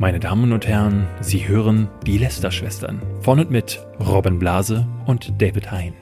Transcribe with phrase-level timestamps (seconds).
[0.00, 3.00] Meine Damen und Herren, Sie hören die Lester-Schwestern.
[3.20, 5.92] Von und mit Robin Blase und David Hein.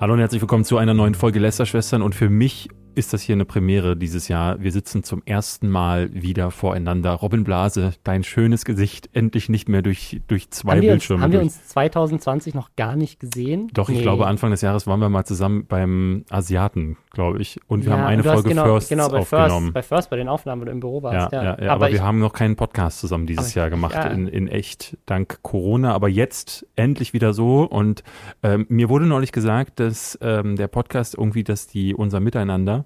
[0.00, 2.02] Hallo und herzlich willkommen zu einer neuen Folge Lester-Schwestern.
[2.02, 4.60] Und für mich ist das hier eine Premiere dieses Jahr.
[4.60, 7.12] Wir sitzen zum ersten Mal wieder voreinander.
[7.12, 11.16] Robin Blase, dein schönes Gesicht, endlich nicht mehr durch, durch zwei haben Bildschirme.
[11.18, 11.48] Uns, haben wir durch.
[11.54, 13.70] uns 2020 noch gar nicht gesehen?
[13.72, 14.02] Doch, ich Nee.
[14.02, 17.60] glaube, Anfang des Jahres waren wir mal zusammen beim Asiaten, glaube ich.
[17.66, 19.72] Und wir Ja, haben eine Folge genau, First genau, bei aufgenommen.
[19.72, 21.32] First, bei First, bei den Aufnahmen, wo du im Büro Ja, warst.
[21.32, 23.94] ja, Ja, ja, aber, ich, wir haben noch keinen Podcast zusammen dieses Aber- Jahr gemacht,
[23.94, 24.04] ja.
[24.06, 25.92] in, in echt, dank Corona.
[25.94, 27.62] Aber jetzt endlich wieder so.
[27.64, 28.04] Und
[28.44, 32.84] ähm, mir wurde neulich gesagt, dass ähm, der Podcast irgendwie, dass die unser Miteinander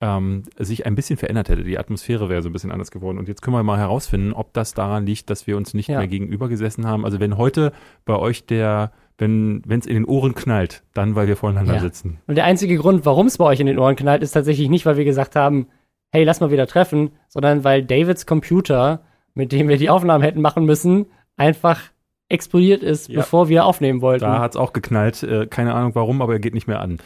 [0.00, 1.62] ähm, sich ein bisschen verändert hätte.
[1.62, 3.18] Die Atmosphäre wäre so ein bisschen anders geworden.
[3.18, 5.98] Und jetzt können wir mal herausfinden, ob das daran liegt, dass wir uns nicht Ja.
[5.98, 7.04] mehr gegenüber gesessen haben.
[7.04, 7.72] Also wenn heute
[8.06, 11.80] bei euch der, wenn es in den Ohren knallt, dann weil wir voreinander Ja.
[11.80, 12.18] sitzen.
[12.26, 14.86] Und der einzige Grund, warum es bei euch in den Ohren knallt, ist tatsächlich nicht,
[14.86, 15.66] weil wir gesagt haben,
[16.10, 19.02] hey, lass mal wieder treffen, sondern weil Davids Computer,
[19.34, 21.80] mit dem wir die Aufnahmen hätten machen müssen, einfach
[22.28, 23.16] explodiert ist, Ja.
[23.20, 24.24] bevor wir aufnehmen wollten.
[24.24, 25.22] Da hat es auch geknallt.
[25.22, 26.98] Äh, keine Ahnung warum, aber er geht nicht mehr an.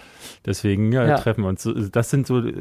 [0.47, 1.17] Deswegen ja, Ja.
[1.17, 1.69] treffen wir uns.
[1.93, 2.53] Das sind so äh,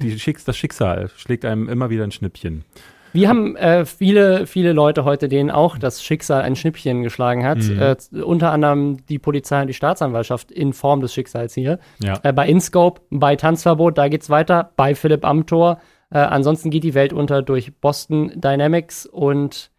[0.00, 2.64] die Schicks, das Schicksal schlägt einem immer wieder ein Schnippchen.
[3.12, 7.58] Wir haben äh, viele, viele Leute heute, denen auch das Schicksal ein Schnippchen geschlagen hat.
[7.58, 7.80] Mhm.
[7.80, 11.78] Äh, unter anderem die Polizei und die Staatsanwaltschaft in Form des Schicksals hier.
[12.02, 12.20] Ja.
[12.22, 14.72] Äh, bei InScope, bei Tanzverbot, da geht's weiter.
[14.76, 15.80] Bei Philipp Amthor.
[16.10, 19.06] Äh, ansonsten geht die Welt unter durch Boston Dynamics.
[19.06, 19.70] Und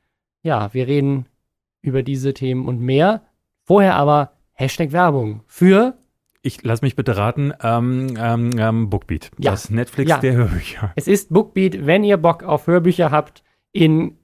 [0.43, 1.25] ja, wir reden
[1.81, 3.21] über diese Themen und mehr.
[3.63, 5.95] Vorher aber Hashtag Werbung für
[6.43, 9.29] Ich lass mich bitte raten, ähm, ähm, ähm, Bookbeat.
[9.37, 9.51] Ja.
[9.51, 10.17] Das Netflix Ja.
[10.17, 10.91] der Hörbücher.
[10.95, 14.17] Es ist Bookbeat, wenn ihr Bock auf Hörbücher habt in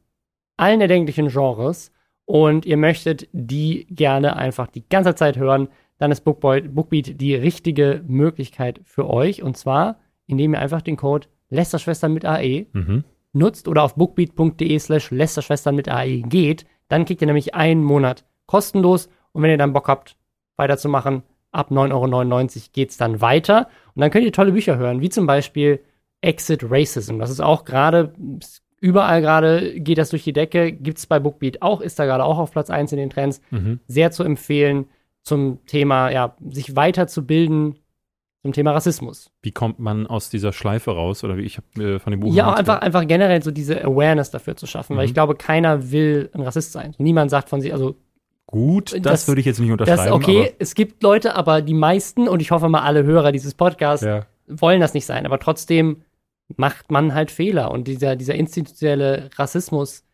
[0.57, 1.91] allen erdenklichen Genres
[2.25, 7.35] und ihr möchtet die gerne einfach die ganze Zeit hören, dann ist Bookboy, Bookbeat die
[7.35, 9.43] richtige Möglichkeit für euch.
[9.43, 13.03] Und zwar, indem ihr einfach den Code Lästerschwestern mit AE Mhm.
[13.33, 16.65] nutzt oder auf bookbeat.de slash Lästerschwestern mit AE geht.
[16.87, 19.07] Dann kriegt ihr nämlich einen Monat kostenlos.
[19.33, 20.17] Und wenn ihr dann Bock habt,
[20.55, 21.21] weiterzumachen,
[21.51, 23.67] ab 9,99 Euro geht's dann weiter.
[23.95, 25.79] Und dann könnt ihr tolle Bücher hören, wie zum Beispiel
[26.21, 27.19] Exit Racism.
[27.19, 28.13] Das ist auch gerade,
[28.79, 30.71] überall gerade geht das durch die Decke.
[30.71, 33.41] Gibt's bei Bookbeat auch, ist da gerade auch auf Platz 1 in den Trends.
[33.51, 33.79] Mhm.
[33.87, 34.85] Sehr zu empfehlen
[35.23, 37.75] zum Thema, ja, sich weiterzubilden
[38.43, 39.29] zum Thema Rassismus.
[39.41, 41.23] Wie kommt man aus dieser Schleife raus?
[41.23, 44.31] Oder wie ich habe äh, von dem Buch Ja, einfach, einfach generell so diese Awareness
[44.31, 45.09] dafür zu schaffen, weil Mhm.
[45.09, 46.93] ich glaube, keiner will ein Rassist sein.
[46.97, 47.95] Niemand sagt von sich, also
[48.47, 50.07] Gut, das, das- würde ich jetzt nicht das unterschreiben.
[50.07, 53.53] ist okay, es gibt Leute, aber die meisten, und ich hoffe mal alle Hörer dieses
[53.53, 54.25] Podcasts, ja.
[54.47, 55.25] wollen das nicht sein.
[55.25, 56.03] Aber trotzdem
[56.55, 57.71] macht man halt Fehler.
[57.71, 60.05] Und dieser, dieser institutionelle Rassismus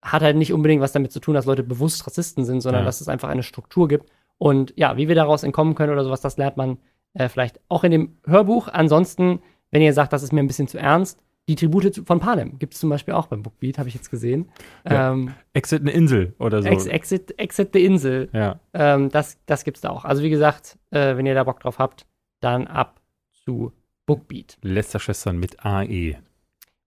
[0.00, 2.86] hat halt nicht unbedingt was damit zu tun, dass Leute bewusst Rassisten sind, sondern Ja.
[2.86, 4.08] dass es einfach eine Struktur gibt.
[4.38, 6.78] Und ja, wie wir daraus entkommen können oder sowas, das lernt man
[7.14, 8.68] äh, vielleicht auch in dem Hörbuch.
[8.68, 9.40] Ansonsten,
[9.72, 11.18] wenn ihr sagt, das ist mir ein bisschen zu ernst,
[11.48, 14.50] die Tribute von Panem gibt es zum Beispiel auch beim Bookbeat, habe ich jetzt gesehen.
[14.88, 15.12] Ja.
[15.12, 16.68] Ähm, Exit eine Insel oder so.
[16.68, 18.60] Ex Exit, Exit the Insel, ja.
[18.74, 20.04] ähm, das, das gibt's da auch.
[20.04, 22.06] Also wie gesagt, äh, wenn ihr da Bock drauf habt,
[22.40, 23.00] dann ab
[23.32, 23.72] zu
[24.06, 24.58] Bookbeat.
[24.62, 26.16] Lästerschwestern mit AE.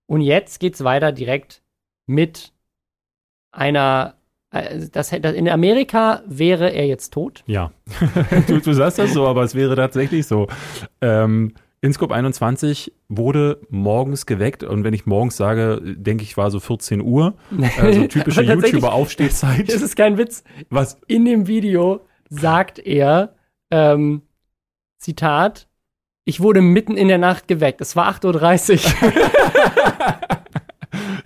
[0.06, 1.62] Und jetzt geht's weiter direkt
[2.06, 2.52] mit
[3.52, 4.16] einer.
[4.52, 7.44] äh, Das, das, in Amerika wäre er jetzt tot.
[7.48, 7.72] Ja,
[8.48, 10.48] du, du sagst das so, aber es wäre tatsächlich so.
[11.02, 16.59] Ähm, InScope 21 wurde morgens geweckt und wenn ich morgens sage, denke ich, war so
[16.59, 17.34] 14 Uhr.
[17.81, 19.68] Also typische YouTuber-Aufstehzeit.
[19.74, 20.44] Das ist kein Witz.
[20.69, 20.97] Was?
[21.08, 23.36] In dem Video sagt er,
[23.72, 24.22] ähm,
[25.00, 25.68] Zitat,
[26.24, 27.81] ich wurde mitten in der Nacht geweckt.
[27.81, 29.12] Es war 8.30 Uhr.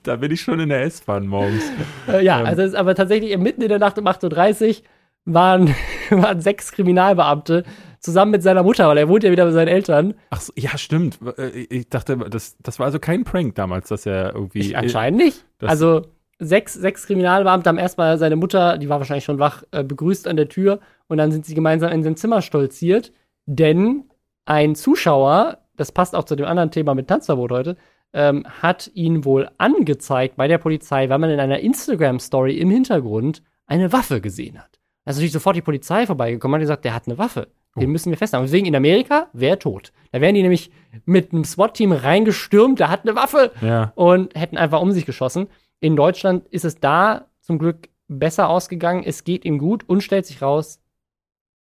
[0.03, 1.63] Da bin ich schon in der S-Bahn morgens.
[2.07, 2.45] Äh, ja, Ähm.
[2.45, 4.75] also es ist aber tatsächlich mitten in der Nacht um 8.30 Uhr
[5.25, 5.75] waren,
[6.09, 7.63] waren sechs Kriminalbeamte
[7.99, 10.13] zusammen mit seiner Mutter, weil er wohnt ja wieder bei seinen Eltern.
[10.29, 11.19] Ach so, ja, stimmt.
[11.37, 14.59] Äh, Ich dachte, das, das war also kein Prank damals, dass er irgendwie.
[14.59, 15.45] Ich, anscheinend nicht.
[15.61, 16.03] Also
[16.39, 20.37] sechs, sechs Kriminalbeamte haben erstmal seine Mutter, die war wahrscheinlich schon wach, äh, begrüßt an
[20.37, 23.11] der Tür und dann sind sie gemeinsam in sein Zimmer stolziert,
[23.45, 24.05] denn
[24.45, 27.77] ein Zuschauer, das passt auch zu dem anderen Thema mit Tanzverbot heute,
[28.13, 33.41] ähm, hat ihn wohl angezeigt bei der Polizei, weil man in einer Instagram-Story im Hintergrund
[33.65, 34.74] eine Waffe gesehen hat.
[35.05, 37.47] Da ist natürlich sofort die Polizei vorbeigekommen und hat gesagt, der hat eine Waffe.
[37.77, 37.91] Den Oh.
[37.91, 38.45] müssen wir festhalten.
[38.45, 39.91] Deswegen in Amerika wäre er tot.
[40.11, 40.71] Da wären die nämlich
[41.05, 43.91] mit einem SWAT-Team reingestürmt, der hat eine Waffe Ja.
[43.95, 45.47] und hätten einfach um sich geschossen.
[45.81, 49.03] In Deutschland ist es da zum Glück besser ausgegangen.
[49.05, 50.79] Es geht ihm gut und stellt sich raus,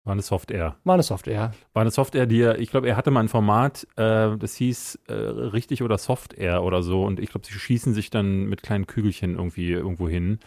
[0.05, 0.75] War eine Software.
[0.83, 1.53] war eine Software.
[1.73, 4.99] War eine Software, die er, ich glaube, er hatte mal ein Format, äh, das hieß
[5.07, 7.03] äh, richtig oder Software oder so.
[7.05, 10.39] Und ich glaube, sie schießen sich dann mit kleinen Kügelchen irgendwie irgendwo hin.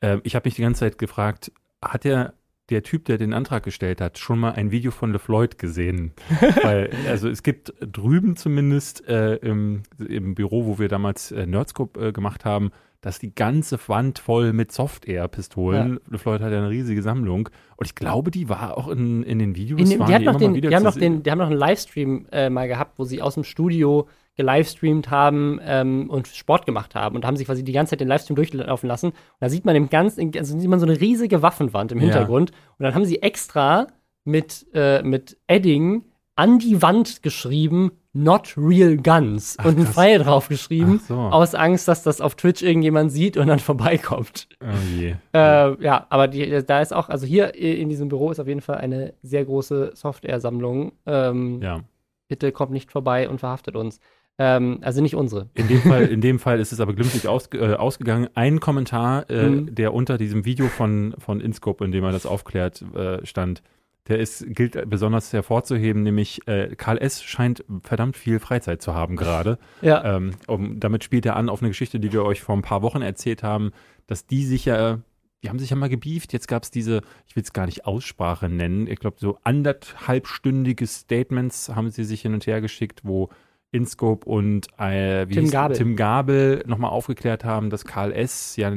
[0.00, 1.50] Äh, ich habe mich die ganze Zeit gefragt,
[1.82, 2.34] hat er
[2.70, 6.12] der Typ, der den Antrag gestellt hat, schon mal ein Video von LeFloid gesehen?
[6.62, 12.08] Weil, also es gibt drüben zumindest äh, im, im Büro, wo wir damals äh, Nerdscope
[12.08, 15.94] äh, gemacht haben, dass die ganze Wand voll mit Soft-Air-Pistolen.
[15.94, 16.12] Ja.
[16.12, 17.48] LeFloid hat ja eine riesige Sammlung.
[17.76, 19.80] Und ich glaube, die war auch in, in den Videos.
[19.80, 22.26] In dem, die, die, noch den, die, haben noch den, die haben noch einen Livestream
[22.30, 24.06] äh, mal gehabt, wo sie aus dem Studio
[24.40, 28.08] gelivestreamt haben ähm, und Sport gemacht haben und haben sich quasi die ganze Zeit den
[28.08, 29.08] Livestream durchlaufen lassen.
[29.08, 32.50] Und da sieht man im ganzen, also sieht man so eine riesige Waffenwand im Hintergrund.
[32.50, 32.56] Ja.
[32.78, 33.86] Und dann haben sie extra
[34.24, 36.04] mit, äh, mit Edding
[36.36, 41.14] an die Wand geschrieben, Not Real Guns Ach, und ein Pfeil drauf geschrieben, so.
[41.14, 44.48] aus Angst, dass das auf Twitch irgendjemand sieht und dann vorbeikommt.
[44.60, 45.14] Oh je.
[45.32, 48.62] Äh, ja, aber die, da ist auch, also hier in diesem Büro ist auf jeden
[48.62, 50.92] Fall eine sehr große Software-Sammlung.
[51.06, 51.80] Ähm, ja.
[52.26, 54.00] Bitte kommt nicht vorbei und verhaftet uns.
[54.42, 55.50] Ähm, also nicht unsere.
[55.52, 58.30] In dem Fall, in dem Fall ist es aber glimpflich aus, äh, ausgegangen.
[58.34, 59.74] Ein Kommentar, äh, mhm.
[59.74, 63.62] der unter diesem Video von, von Inscope, in dem er das aufklärt, äh, stand,
[64.08, 67.22] der ist, gilt besonders hervorzuheben, nämlich äh, Karl S.
[67.22, 69.58] scheint verdammt viel Freizeit zu haben gerade.
[69.82, 70.16] Ja.
[70.16, 72.80] Ähm, um, damit spielt er an auf eine Geschichte, die wir euch vor ein paar
[72.80, 73.72] Wochen erzählt haben,
[74.06, 75.00] dass die sich ja,
[75.42, 76.32] die haben sich ja mal gebieft.
[76.32, 80.86] Jetzt gab es diese, ich will es gar nicht Aussprache nennen, ich glaube so anderthalbstündige
[80.86, 83.28] Statements haben sie sich hin und her geschickt, wo
[83.72, 85.76] InScope und äh, Tim, Gabel.
[85.76, 88.56] Tim Gabel nochmal aufgeklärt haben, dass Karl S.
[88.56, 88.70] ja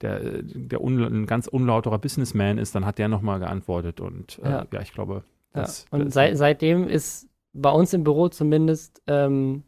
[0.00, 4.50] der, der un, ein ganz unlauterer Businessman ist, dann hat der nochmal geantwortet und äh,
[4.50, 4.66] ja.
[4.70, 4.80] ja.
[4.80, 5.24] ich glaube.
[5.52, 5.98] Das, ja.
[5.98, 9.62] Und seit, seitdem ist bei uns im Büro zumindest, ähm,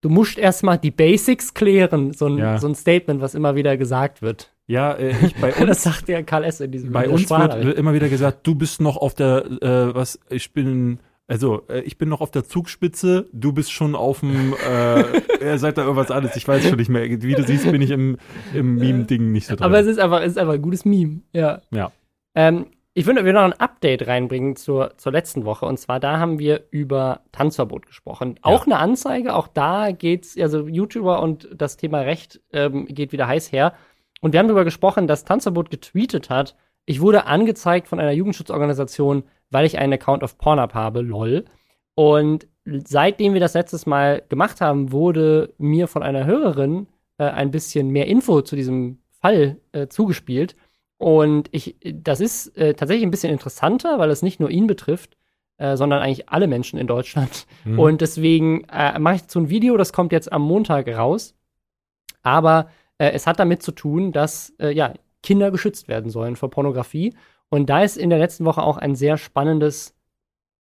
[0.00, 2.58] du musst erstmal die Basics klären, so ein, ja.
[2.58, 4.52] so ein Statement, was immer wieder gesagt wird.
[4.66, 5.66] Ja, äh, ich, bei uns.
[5.66, 6.60] das sagt der Karl S.
[6.60, 10.20] in diesem Bei uns wird immer wieder gesagt, du bist noch auf der, äh, was,
[10.30, 14.54] ich bin also, äh, ich bin noch auf der Zugspitze, du bist schon auf dem,
[14.54, 15.02] äh,
[15.40, 17.04] er sagt da irgendwas anderes, ich weiß schon nicht mehr.
[17.04, 18.18] Wie du siehst, bin ich im,
[18.52, 19.64] im Meme-Ding nicht so drin.
[19.64, 21.62] Aber es ist einfach, es ist einfach ein gutes Meme, ja.
[21.70, 21.92] Ja.
[22.34, 22.66] Ähm,
[22.96, 25.66] ich würde noch ein Update reinbringen zur, zur letzten Woche.
[25.66, 28.38] Und zwar, da haben wir über Tanzverbot gesprochen.
[28.42, 28.72] Auch ja.
[28.74, 33.50] eine Anzeige, auch da geht's, also YouTuber und das Thema Recht ähm, geht wieder heiß
[33.50, 33.74] her.
[34.20, 36.54] Und wir haben darüber gesprochen, dass Tanzverbot getweetet hat,
[36.86, 39.24] ich wurde angezeigt von einer Jugendschutzorganisation,
[39.54, 41.44] weil ich einen Account auf Pornhub habe, lol.
[41.94, 47.52] Und seitdem wir das letztes Mal gemacht haben, wurde mir von einer Hörerin äh, ein
[47.52, 50.56] bisschen mehr Info zu diesem Fall äh, zugespielt.
[50.98, 55.16] Und ich, das ist äh, tatsächlich ein bisschen interessanter, weil es nicht nur ihn betrifft,
[55.58, 57.46] äh, sondern eigentlich alle Menschen in Deutschland.
[57.64, 57.78] Mhm.
[57.78, 61.36] Und deswegen äh, mache ich dazu ein Video, das kommt jetzt am Montag raus.
[62.22, 67.14] Aber äh, es hat damit zu tun, dass ja, Kinder geschützt werden sollen vor Pornografie.
[67.50, 69.94] Und da ist in der letzten Woche auch ein sehr spannendes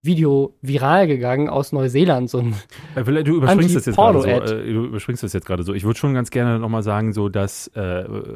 [0.00, 2.30] Video viral gegangen aus Neuseeland.
[2.30, 2.54] So ein
[2.94, 4.28] äh, du überspringst das jetzt gerade so.
[4.28, 5.74] Äh, du überspringst das jetzt gerade so.
[5.74, 7.80] Ich würde schon ganz gerne nochmal sagen, so dass, äh,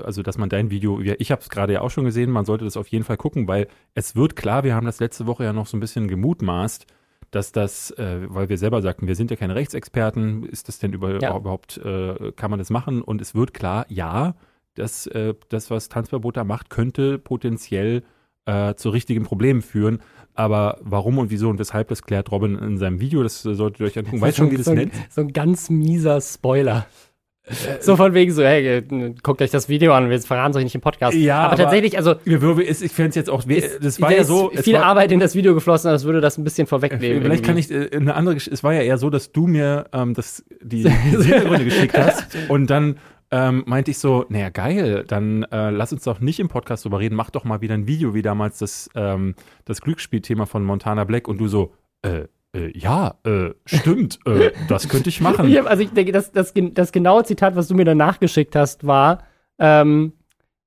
[0.04, 2.64] also dass man dein Video, ich habe es gerade ja auch schon gesehen, man sollte
[2.64, 5.52] das auf jeden Fall gucken, weil es wird klar, wir haben das letzte Woche ja
[5.52, 6.86] noch so ein bisschen gemutmaßt,
[7.30, 10.92] dass das, äh, weil wir selber sagten, wir sind ja keine Rechtsexperten, ist das denn
[10.92, 11.36] über, ja.
[11.36, 13.02] überhaupt, äh, kann man das machen?
[13.02, 14.34] Und es wird klar, ja,
[14.74, 15.08] dass
[15.50, 18.04] das, was Tanzverbot da macht, könnte potenziell
[18.46, 20.00] äh, zu richtigen Problemen führen.
[20.34, 23.22] Aber warum und wieso und weshalb, das klärt Robin in seinem Video.
[23.22, 24.20] Das solltet ihr euch angucken.
[24.20, 24.92] Weißt schon, wie das so nennt?
[25.10, 26.86] So ein ganz mieser Spoiler.
[27.80, 28.82] So von wegen so, hey,
[29.22, 31.16] guckt euch das Video an, wir verraten es euch nicht im Podcast.
[31.16, 32.14] Ja, aber, aber tatsächlich, also.
[32.24, 34.50] Ich fände es jetzt auch, das war ja so.
[34.50, 37.20] viel war, Arbeit in das Video geflossen, das würde das ein bisschen vorwegnehmen.
[37.20, 37.68] Vielleicht irgendwie.
[37.68, 40.44] kann ich äh, eine andere, es war ja eher so, dass du mir ähm, das,
[40.62, 42.96] die Hintergründe geschickt hast und dann
[43.32, 47.00] ähm, meinte ich so, naja, geil, dann äh, lass uns doch nicht im Podcast drüber
[47.00, 49.34] reden, mach doch mal wieder ein Video, wie damals das, ähm,
[49.64, 51.72] das Glücksspielthema von Montana Black und du so,
[52.02, 55.48] äh, äh, ja, äh, stimmt, äh, das könnte ich machen.
[55.48, 58.54] Ich hab, also ich denke, das, das, das genaue Zitat, was du mir danach geschickt
[58.54, 59.24] hast, war,
[59.58, 60.12] ähm,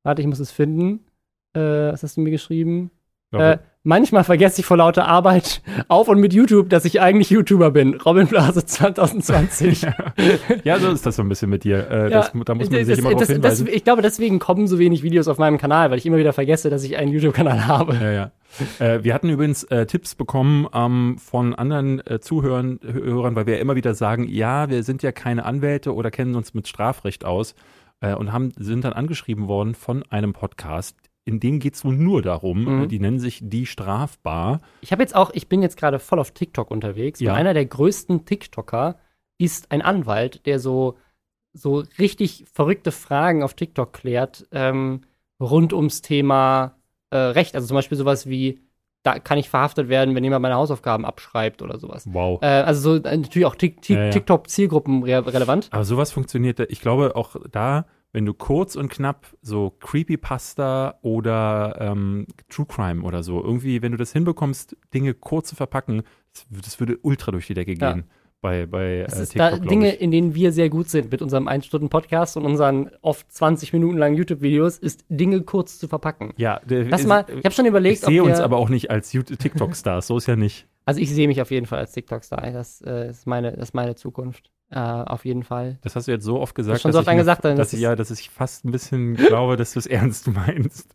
[0.01, 1.05] warte, ich muss es finden.
[1.53, 2.89] Äh, was hast du mir geschrieben?
[3.39, 7.71] Äh, manchmal vergesse ich vor lauter Arbeit auf und mit YouTube, dass ich eigentlich YouTuber
[7.71, 7.95] bin.
[7.95, 9.85] Robin Blase 2020.
[10.63, 11.89] ja, so ist das so ein bisschen mit dir.
[11.89, 14.39] Äh, ja, das, da muss man das, sich immer das, drauf Das, ich glaube, deswegen
[14.39, 17.11] kommen so wenig Videos auf meinem Kanal, weil ich immer wieder vergesse, dass ich einen
[17.11, 17.95] YouTube-Kanal habe.
[17.95, 18.31] Ja, ja.
[18.79, 23.55] Äh, wir hatten übrigens äh, Tipps bekommen ähm, von anderen äh, Zuhörern, Hörern, weil wir
[23.55, 27.25] ja immer wieder sagen, ja, wir sind ja keine Anwälte oder kennen uns mit Strafrecht
[27.25, 27.55] aus
[28.01, 30.95] äh, und haben, sind dann angeschrieben worden von einem Podcast,
[31.25, 32.88] in dem geht es wohl nur darum, mhm.
[32.88, 34.62] die nennen sich die Strafbar.
[34.82, 37.20] Ich habe jetzt auch, ich bin jetzt gerade voll auf TikTok unterwegs.
[37.20, 37.32] Ja.
[37.32, 39.00] Und einer der größten TikToker
[39.39, 40.98] ist ein Anwalt, der so,
[41.51, 45.01] so richtig verrückte Fragen auf TikTok klärt, ähm,
[45.39, 46.75] rund ums Thema
[47.10, 47.55] äh, Recht.
[47.55, 48.62] Also zum Beispiel sowas wie,
[49.01, 52.08] da kann ich verhaftet werden, wenn jemand meine Hausaufgaben abschreibt oder sowas.
[52.12, 52.39] Wow.
[52.44, 55.70] Äh, also so äh, natürlich auch TikTok-Zielgruppen relevant.
[55.72, 61.75] Aber sowas funktioniert, ich glaube auch da wenn du kurz und knapp so Creepypasta oder
[61.81, 66.03] ähm, True Crime oder so, irgendwie, wenn du das hinbekommst, Dinge kurz zu verpacken,
[66.34, 67.91] das, das würde ultra durch die Decke Ja.
[67.91, 68.05] gehen
[68.39, 70.01] bei, bei Das äh, TikTok, da Dinge, ich.
[70.01, 74.15] in denen wir sehr gut sind mit unserem 1-Stunden-Podcast und unseren oft 20 Minuten langen
[74.15, 76.34] YouTube-Videos, ist Dinge kurz zu verpacken.
[76.38, 78.91] Ja, der, Lass mal, ich habe schon ich überlegt, sehe ob uns aber auch nicht
[78.91, 80.67] als TikTok-Stars, so ist ja nicht.
[80.86, 82.50] also ich sehe mich auf jeden Fall als TikTok-Star.
[82.51, 84.51] Das, äh, ist meine, das ist meine Zukunft.
[84.72, 85.77] Äh, auf jeden Fall.
[85.81, 87.74] Das hast du jetzt so oft gesagt, schon so dass, oft ich, dann dass ist
[87.74, 90.89] ich ja, dass ich fast ein bisschen glaube, dass du es ernst meinst.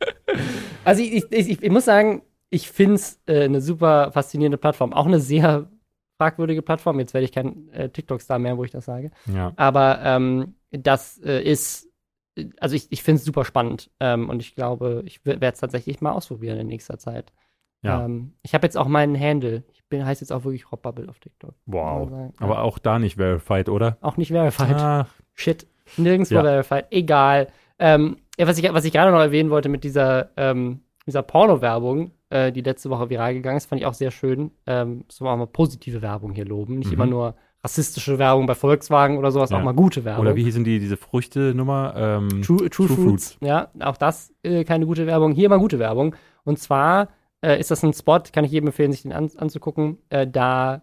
[0.85, 4.93] Also ich, ich, ich, ich muss sagen, ich finde es äh, eine super faszinierende Plattform.
[4.93, 5.71] Auch eine sehr
[6.19, 6.99] fragwürdige Plattform.
[6.99, 9.13] Jetzt werde ich kein äh, TikTok-Star mehr, wo ich das sage.
[9.33, 9.53] Ja.
[9.57, 11.89] Aber ähm, das äh, ist,
[12.59, 13.91] also ich, ich finde es super spannend.
[14.01, 17.33] Ähm, und ich glaube, ich werde es tatsächlich mal ausprobieren in nächster Zeit.
[17.83, 18.05] Ja.
[18.05, 19.65] Ähm, ich habe jetzt auch meinen Handle.
[19.73, 21.55] Ich bin, heißt jetzt auch wirklich Rob Bubble auf TikTok.
[21.67, 22.11] Wow.
[22.11, 22.33] Sagen.
[22.39, 23.97] Aber auch da nicht verified, oder?
[24.01, 24.77] auch nicht verified.
[24.77, 25.67] Ah, Shit.
[25.97, 26.43] Nirgendwo Ja.
[26.43, 26.87] verified.
[26.91, 27.49] Egal.
[27.79, 32.13] Ähm, ja, was ich, was ich gerade noch erwähnen wollte mit dieser, ähm, dieser Porno-Werbung,
[32.29, 34.51] äh, die letzte Woche viral gegangen ist, fand ich auch sehr schön.
[34.67, 36.79] Ähm, so auch mal positive Werbung hier loben.
[36.79, 36.93] Nicht Mhm.
[36.95, 37.35] immer nur
[37.65, 39.59] rassistische Werbung bei Volkswagen oder sowas, Ja.
[39.59, 40.23] auch mal gute Werbung.
[40.27, 41.95] oder wie hießen die, diese Früchte-Nummer?
[41.97, 43.37] Ähm, True, True, True Fruits.
[43.41, 45.33] Ja, auch das äh, keine gute Werbung.
[45.33, 46.15] Hier mal gute Werbung.
[46.45, 47.09] Und zwar
[47.43, 49.99] äh, ist das ein Spot, kann ich jedem empfehlen, sich den an, anzugucken.
[50.09, 50.83] Äh, da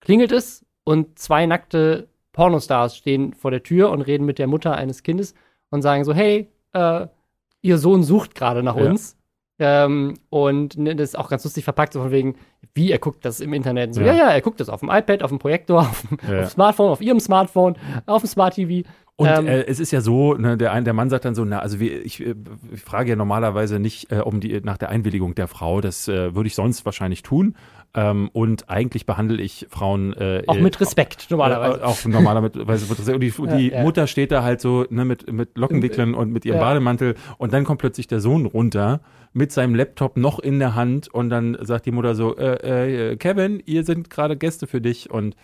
[0.00, 4.74] klingelt es und zwei nackte Pornostars stehen vor der Tür und reden mit der Mutter
[4.76, 5.34] eines Kindes
[5.70, 7.06] und sagen so: Hey, äh,
[7.62, 8.86] ihr Sohn sucht gerade nach Ja.
[8.90, 9.17] uns.
[9.58, 12.36] Ähm, und ne, das ist auch ganz lustig verpackt, so von wegen,
[12.74, 13.94] wie er guckt das im Internet.
[13.94, 14.14] So, ja, Ja.
[14.14, 16.40] ja, er guckt das auf dem iPad, auf dem Projektor, auf dem, Ja.
[16.40, 18.88] auf dem Smartphone, auf ihrem Smartphone, auf dem Smart TV.
[19.16, 21.44] Und Ähm, äh, es ist ja so, ne, der, ein- der Mann sagt dann so,
[21.44, 22.36] na, also wir, ich, äh,
[22.72, 26.36] ich frage ja normalerweise nicht äh, um die, nach der Einwilligung der Frau, das äh,
[26.36, 27.56] würde ich sonst wahrscheinlich tun.
[27.94, 31.80] Ähm, und eigentlich behandle ich Frauen äh, Auch mit Respekt, normalerweise.
[31.80, 33.82] Äh, auch normalerweise wird das und die, die Ja.
[33.82, 36.64] Mutter steht da halt so ne, mit, mit Lockenwicklern und mit ihrem Ja.
[36.64, 39.00] Bademantel und dann kommt plötzlich der Sohn runter
[39.32, 43.16] mit seinem Laptop noch in der Hand und dann sagt die Mutter so, äh, äh,
[43.16, 45.34] Kevin, hier sind gerade Gäste für dich und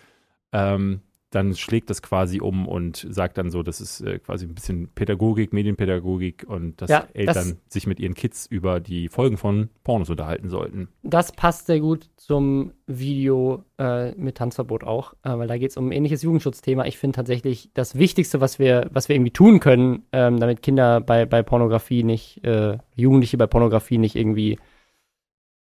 [0.52, 1.00] ähm,
[1.34, 4.88] dann schlägt das quasi um und sagt dann so, das ist äh, quasi ein bisschen
[4.94, 9.68] Pädagogik, Medienpädagogik und dass Ja, Eltern das- sich mit ihren Kids über die Folgen von
[9.82, 10.88] Pornos unterhalten sollten.
[11.02, 15.76] Das passt sehr gut zum Video äh, mit Tanzverbot auch, äh, weil da geht es
[15.76, 16.84] um ein ähnliches Jugendschutzthema.
[16.86, 21.00] Ich finde tatsächlich das Wichtigste, was wir, was wir irgendwie tun können, ähm, damit Kinder
[21.00, 24.58] bei, bei Pornografie nicht, äh, Jugendliche bei Pornografie nicht irgendwie,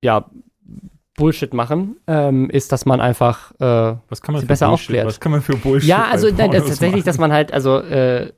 [0.03, 0.29] ja,
[1.17, 5.07] Bullshit machen, ähm, ist, dass man einfach, äh, Was kann man besser Bullshit, aufklärt.
[5.07, 7.05] was kann man für Bullshit ja, also nein, das tatsächlich, machen?
[7.05, 8.31] dass man halt, also, äh,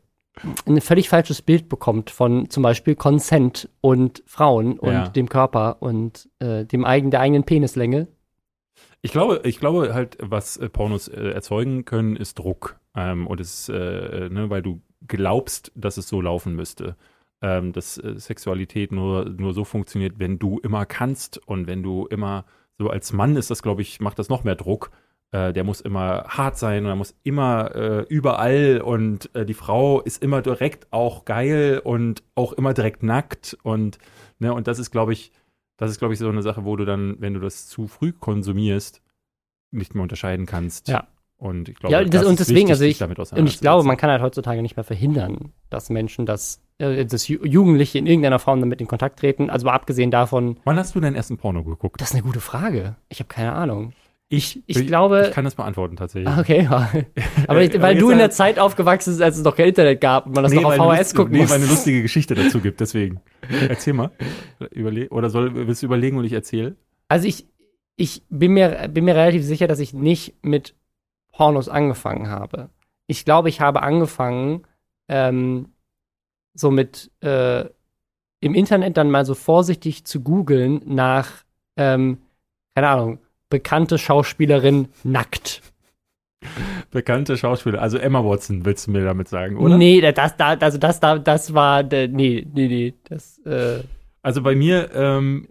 [0.68, 5.08] ein völlig falsches Bild bekommt von zum Beispiel Consent und Frauen und Ja.
[5.10, 8.08] dem Körper und äh, dem eigen, der eigenen Penislänge.
[9.02, 12.78] Ich glaube, ich glaube halt, was äh, Pornos äh, erzeugen können, ist Druck.
[12.96, 16.96] Ähm, und es, äh, ne, weil du glaubst, dass es so laufen müsste.
[17.42, 22.46] Ähm, dass Sexualität nur, nur so funktioniert, wenn du immer kannst und wenn du immer,
[22.80, 24.92] so als Mann ist das, glaube ich, macht das noch mehr Druck.
[25.32, 29.54] Äh, der muss immer hart sein und er muss immer äh, überall und äh, die
[29.54, 33.98] Frau ist immer direkt auch geil und auch immer direkt nackt und,
[34.40, 35.32] ne, und das ist, glaube ich,
[35.76, 38.14] das ist, glaube ich, so eine Sache, wo du dann, wenn du das zu früh
[38.14, 39.02] konsumierst,
[39.72, 40.88] nicht mehr unterscheiden kannst.
[40.88, 41.08] Ja.
[41.36, 43.98] Und ich glaube, Ja, das- und ist deswegen, wichtig, also ich- Und ich glaube, man
[43.98, 48.60] kann halt heutzutage nicht mehr verhindern, dass Menschen das, dass Ju- Jugendliche in irgendeiner Form
[48.60, 49.50] damit in Kontakt treten.
[49.50, 52.00] Also mal abgesehen davon, Wann hast du deinen ersten Porno geguckt?
[52.02, 52.96] das ist eine gute Frage.
[53.10, 53.94] Ich habe keine Ahnung.
[54.30, 56.28] Ich, ich glaube- Ich kann das beantworten tatsächlich.
[56.28, 56.90] Ah, Okay, ja.
[57.48, 59.70] aber ich, aber weil jetzt du in der Zeit aufgewachsen bist, als es noch kein
[59.70, 61.56] Internet gab und man das noch auf VHS gucken nee, musste.
[61.56, 63.22] weil eine lustige Geschichte dazu gibt, deswegen.
[63.70, 64.12] Erzähl mal.
[64.72, 66.76] Überle oder soll, willst du überlegen und ich erzähle?
[67.08, 67.48] Also ich,
[67.96, 70.76] ich bin mir, bin mir relativ sicher, dass ich nicht mit
[71.32, 72.70] Pornos angefangen habe.
[73.08, 74.64] Ich glaube, ich habe angefangen,
[75.08, 75.70] ähm,
[76.60, 77.66] so mit äh,
[78.40, 81.44] im Internet dann mal so vorsichtig zu googeln nach,
[81.76, 82.20] ähm,
[82.76, 85.62] keine Ahnung, bekannte Schauspielerin nackt.
[86.92, 89.78] Bekannte Schauspieler, also Emma Watson, willst du mir damit sagen, oder?
[89.78, 93.84] Nee, das, da, also das, da, das war, nee, nee, nee, das, äh,
[94.22, 95.48] Also bei mir, ähm,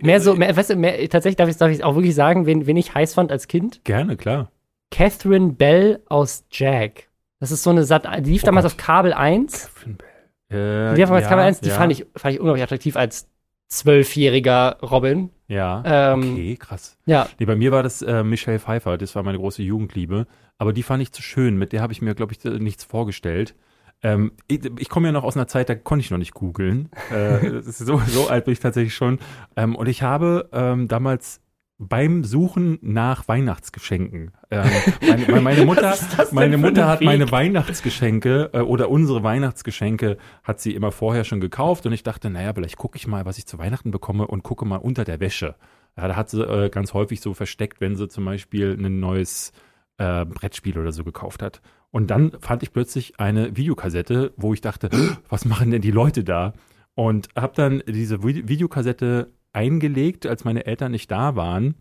[0.00, 2.66] mehr so, mehr, weißt du, mehr, tatsächlich darf ich, darf ich auch wirklich sagen, wen,
[2.66, 3.84] wen ich heiß fand als Kind?
[3.84, 4.50] Gerne, klar.
[4.90, 7.08] Catherine Bell aus Jag.
[7.40, 8.72] Das ist so eine Sat, die lief Oh damals Gott.
[8.72, 9.70] auf Kabel 1.
[9.74, 10.88] Catherine Bell.
[10.90, 12.96] Äh, Die lief damals auf Kabel 1, die ja, fand, ich, fand ich unglaublich attraktiv
[12.96, 13.28] als
[13.68, 15.30] zwölfjähriger Robin.
[15.48, 15.82] Ja,
[16.14, 16.96] Ähm, okay, krass.
[17.06, 20.26] Ja, Nee, bei mir war das äh, Michelle Pfeiffer, das war meine große Jugendliebe.
[20.58, 22.84] Aber die fand ich zu schön, mit der habe ich mir, glaube ich, äh, nichts
[22.84, 23.54] vorgestellt.
[24.02, 26.90] Ähm, ich ich komme ja noch aus einer Zeit, da konnte ich noch nicht googeln.
[27.10, 29.18] äh, so, so alt bin ich tatsächlich schon.
[29.56, 31.40] Ähm, und ich habe ähm, damals
[31.78, 34.32] beim Suchen nach Weihnachtsgeschenken.
[34.50, 34.70] Ähm,
[35.02, 35.94] meine, meine Mutter,
[36.32, 41.84] meine Mutter hat meine Weihnachtsgeschenke äh, oder unsere Weihnachtsgeschenke hat sie immer vorher schon gekauft
[41.86, 44.64] und ich dachte, naja, vielleicht gucke ich mal, was ich zu Weihnachten bekomme und gucke
[44.64, 45.54] mal unter der Wäsche.
[45.96, 49.52] Ja, da hat sie äh, ganz häufig so versteckt, wenn sie zum Beispiel ein neues
[49.98, 51.60] äh, Brettspiel oder so gekauft hat.
[51.90, 54.90] Und dann fand ich plötzlich eine Videokassette, wo ich dachte,
[55.28, 56.54] was machen denn die Leute da?
[56.94, 61.74] Und habe dann diese Videokassette eingelegt, als meine Eltern nicht da waren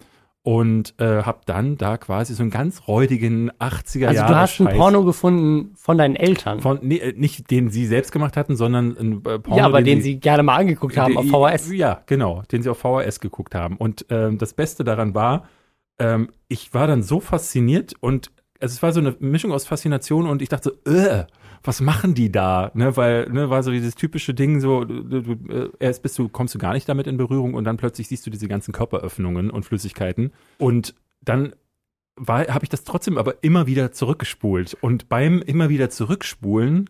[0.45, 4.61] und äh, habe dann da quasi so einen ganz räudigen 80er Jahre Also du hast
[4.61, 6.61] ein Porno gefunden von deinen Eltern.
[6.61, 9.79] Von, nee, äh, nicht den sie selbst gemacht hatten, sondern ein äh, Porno, ja, aber
[9.79, 11.73] den, den sie, sie, gerne mal angeguckt haben auf VHS.
[11.73, 13.75] Ja, genau, den sie auf VHS geguckt haben.
[13.77, 15.47] Und ähm, das Beste daran war,
[15.97, 20.27] ähm, ich war dann so fasziniert und also es war so eine Mischung aus Faszination
[20.27, 21.25] und ich dachte so, äh,
[21.63, 22.71] was machen die da?
[22.73, 26.29] Ne, weil, ne, war so dieses typische Ding, so, du, du, äh, erst bist du,
[26.29, 29.49] kommst du gar nicht damit in Berührung und dann plötzlich siehst du diese ganzen Körperöffnungen
[29.49, 30.31] und Flüssigkeiten.
[30.57, 31.53] Und dann
[32.17, 34.77] habe ich das trotzdem aber immer wieder zurückgespult.
[34.79, 36.89] Und beim immer wieder zurückspulen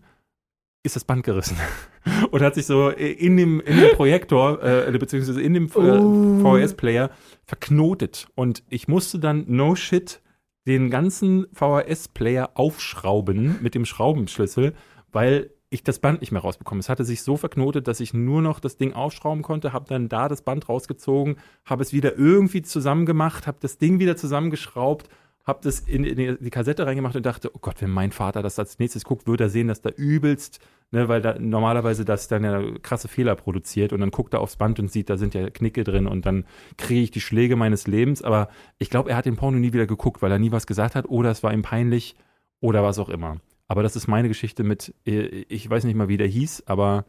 [0.83, 1.57] ist das Band gerissen.
[2.31, 6.39] und hat sich so in dem, in dem Projektor, äh, beziehungsweise in dem äh, oh.
[6.41, 7.09] VHS-Player
[7.43, 8.27] verknotet.
[8.35, 10.21] Und ich musste dann no shit
[10.67, 14.73] den ganzen VHS-Player aufschrauben mit dem Schraubenschlüssel,
[15.11, 16.79] weil ich das Band nicht mehr rausbekomme.
[16.79, 20.09] Es hatte sich so verknotet, dass ich nur noch das Ding aufschrauben konnte, habe dann
[20.09, 25.09] da das Band rausgezogen, habe es wieder irgendwie zusammengemacht, habe das Ding wieder zusammengeschraubt
[25.45, 28.57] habe das in, in, die Kassette reingemacht und dachte, oh Gott, wenn mein Vater das
[28.57, 30.59] als nächstes guckt, würde er sehen, dass da übelst,
[30.91, 34.55] ne, weil da normalerweise das dann ja krasse Fehler produziert und dann guckt er aufs
[34.55, 36.45] Band und sieht, da sind ja Knicke drin und dann
[36.77, 38.23] kriege ich die Schläge meines Lebens.
[38.23, 38.49] Aber
[38.79, 41.07] ich glaube, er hat den Porno nie wieder geguckt, weil er nie was gesagt hat
[41.07, 42.15] oder es war ihm peinlich
[42.59, 43.37] oder was auch immer.
[43.67, 47.05] Aber das ist meine Geschichte mit, äh, ich weiß nicht mal, wie der hieß, aber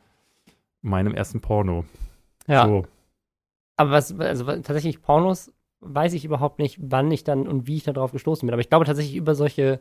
[0.82, 1.84] meinem ersten Porno.
[2.46, 2.66] Ja.
[2.66, 2.86] So.
[3.76, 7.84] Aber was, also tatsächlich Pornos weiß ich überhaupt nicht, wann ich dann und wie ich
[7.84, 8.52] darauf gestoßen bin.
[8.52, 9.80] Aber ich glaube tatsächlich über solche,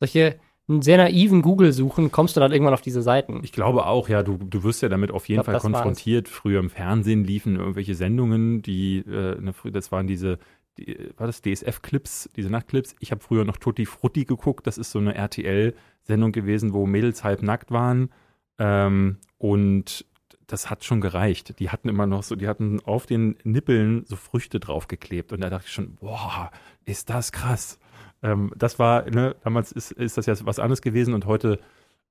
[0.00, 0.38] solche
[0.68, 3.40] sehr naiven Google-Suchen kommst du dann irgendwann auf diese Seiten.
[3.44, 6.28] Ich glaube auch, ja, du, du wirst ja damit auf jeden glaub, Fall konfrontiert.
[6.28, 10.38] Früher im Fernsehen liefen irgendwelche Sendungen, die, äh, ne, das waren diese,
[10.76, 12.96] die, war das DSF-Clips, diese Nachtclips.
[12.98, 14.66] Ich habe früher noch Tutti Frutti geguckt.
[14.66, 18.10] Das ist so eine RTL-Sendung gewesen, wo Mädels halb nackt waren.
[18.58, 20.04] Ähm, und
[20.46, 21.58] das hat schon gereicht.
[21.58, 25.50] Die hatten immer noch so, die hatten auf den Nippeln so Früchte draufgeklebt und da
[25.50, 26.50] dachte ich schon, boah,
[26.84, 27.78] ist das krass.
[28.22, 31.58] Ähm, das war, ne, damals ist, ist das ja was anderes gewesen und heute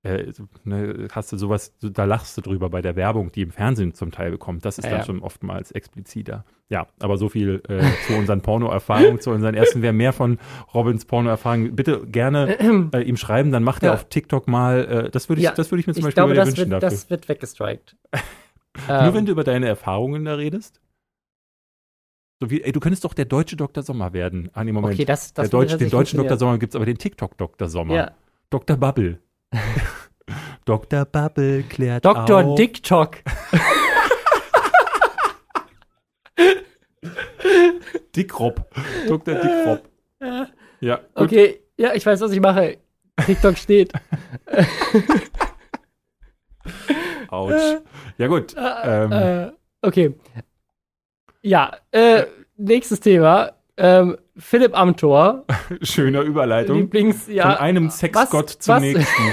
[0.06, 0.32] äh,
[0.64, 4.12] ne, hast du sowas, da lachst du drüber bei der Werbung, die im Fernsehen zum
[4.12, 4.64] Teil bekommt.
[4.64, 5.06] Das ist ja, dann ja.
[5.06, 6.46] schon oftmals expliziter.
[6.70, 9.82] Ja, aber so viel äh, zu unseren Porno-Erfahrungen, zu unseren ersten.
[9.82, 10.38] Wer mehr von
[10.74, 12.60] Robins Porno-Erfahrungen, bitte gerne
[12.94, 15.72] äh, ihm schreiben, dann macht er auf TikTok mal, äh, das würde ich, ja, das
[15.72, 16.98] würde ich mir zum Beispiel glaube, das wünschen wird, dafür.
[16.98, 17.96] Das wird weggestrikt.
[18.88, 19.14] Nur ähm.
[19.14, 20.82] wenn du über deine Erfahrungen da redest?
[22.42, 23.82] So wie, ey, du könntest doch der deutsche Dr.
[23.82, 24.50] Sommer werden.
[24.54, 24.94] Ah, nee, Moment.
[24.94, 26.38] Okay, das, das der Deutsch, den deutschen Dr.
[26.38, 27.70] Sommer gibt es aber den TikTok-Dr.
[27.70, 27.96] Sommer.
[27.96, 28.12] Ja.
[28.50, 28.78] Dr.
[28.78, 29.20] Bubble.
[30.66, 31.06] Dr.
[31.06, 32.44] Bubble klärt Dr.
[32.44, 32.56] auf.
[32.58, 33.18] TikTok.
[38.16, 38.66] Dickrop.
[39.08, 39.36] Dr.
[39.36, 39.90] Dickrop.
[40.80, 40.98] Ja.
[40.98, 41.26] Gut.
[41.26, 42.78] Okay, ja, ich weiß, was ich mache.
[43.26, 43.92] TikTok steht.
[47.28, 47.82] Autsch.
[48.18, 48.56] Ja, gut.
[48.56, 49.12] Äh, ähm.
[49.12, 50.16] äh, okay.
[51.42, 52.26] Ja, äh,
[52.58, 53.52] nächstes Thema.
[53.78, 55.46] Ähm, Philipp Amthor.
[55.82, 56.78] Schöner Überleitung.
[56.78, 57.44] Lieblings, ja.
[57.44, 59.24] Von einem Sexgott zum was, nächsten.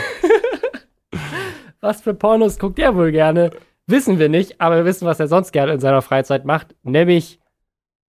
[1.81, 3.51] was für Pornos guckt er wohl gerne?
[3.87, 7.41] Wissen wir nicht, aber wir wissen, was er sonst gerne in seiner Freizeit macht, nämlich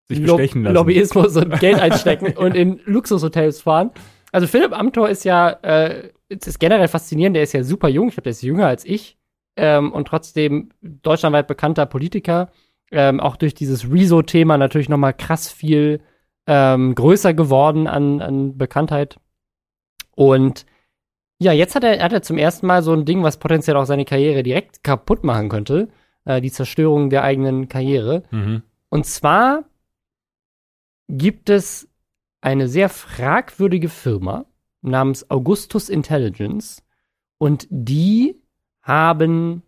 [0.09, 0.75] sich bestechen lassen.
[0.75, 3.91] Lobbyismus und Geld einstecken und in Luxushotels fahren.
[4.31, 8.15] Also Philipp Amthor ist ja, äh, ist generell faszinierend, der ist ja super jung, ich
[8.15, 9.19] glaube, der ist jünger als ich
[9.57, 12.51] ähm, und trotzdem deutschlandweit bekannter Politiker.
[12.93, 16.01] Ähm, auch durch dieses Rezo-Thema natürlich noch mal krass viel
[16.47, 19.19] ähm, größer geworden an, an Bekanntheit.
[20.15, 20.67] Und
[21.39, 23.85] ja, jetzt hat er, hat er zum ersten Mal so ein Ding, was potenziell auch
[23.85, 25.89] seine Karriere direkt kaputt machen könnte.
[26.27, 28.25] Äh, die Zerstörung der eigenen Karriere.
[28.31, 28.63] Mhm.
[28.91, 29.65] Und zwar
[31.09, 31.89] gibt es
[32.41, 34.45] eine sehr fragwürdige Firma
[34.83, 36.83] namens Augustus Intelligence
[37.39, 38.41] und die
[38.83, 39.63] haben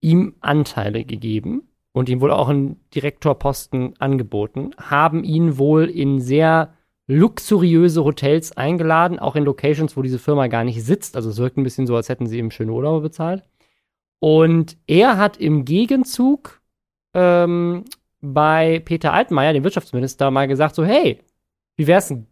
[0.00, 6.72] ihm Anteile gegeben und ihm wohl auch einen Direktorposten angeboten, haben ihn wohl in sehr
[7.06, 11.16] luxuriöse Hotels eingeladen, auch in Locations, wo diese Firma gar nicht sitzt.
[11.16, 13.42] Also es wirkt ein bisschen so, als hätten sie ihm schöne Urlaube bezahlt.
[14.20, 16.60] Und er hat im Gegenzug
[17.12, 17.84] ähm,
[18.20, 21.20] bei Peter Altmaier, dem Wirtschaftsminister, mal gesagt: so, hey,
[21.76, 22.26] wie wär's denn?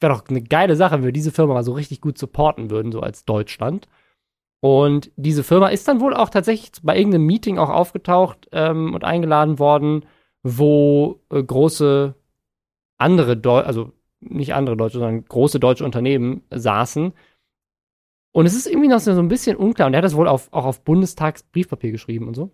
[0.00, 2.92] Wäre doch eine geile Sache, wenn wir diese Firma mal so richtig gut supporten würden,
[2.92, 3.88] so als Deutschland.
[4.60, 9.04] Und diese Firma ist dann wohl auch tatsächlich bei irgendeinem Meeting auch aufgetaucht ähm, und
[9.04, 10.04] eingeladen worden,
[10.42, 12.14] wo äh, große
[12.98, 17.12] andere, Deu also nicht andere deutsche, sondern große deutsche Unternehmen saßen.
[18.32, 19.86] Und es ist irgendwie noch so ein bisschen unklar.
[19.86, 22.50] Und er hat das wohl auf, auch auf Bundestagsbriefpapier geschrieben und so.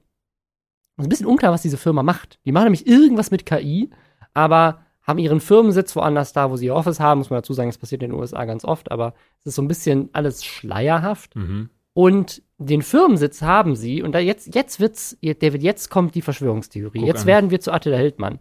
[0.96, 2.38] Es ist ein bisschen unklar, was diese Firma macht.
[2.44, 3.90] Die machen nämlich irgendwas mit KI,
[4.34, 7.18] aber haben ihren Firmensitz woanders da, wo sie ihr Office haben.
[7.18, 9.62] Muss man dazu sagen, das passiert in den USA ganz oft, aber es ist so
[9.62, 11.34] ein bisschen alles schleierhaft.
[11.34, 11.70] Mhm.
[11.94, 16.98] Und den Firmensitz haben sie, und da jetzt, jetzt wird's, David, jetzt kommt die Verschwörungstheorie.
[16.98, 17.26] Guck jetzt an.
[17.26, 18.40] werden wir zu Attila Hildmann.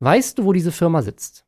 [0.00, 1.44] Weißt du, wo diese Firma sitzt?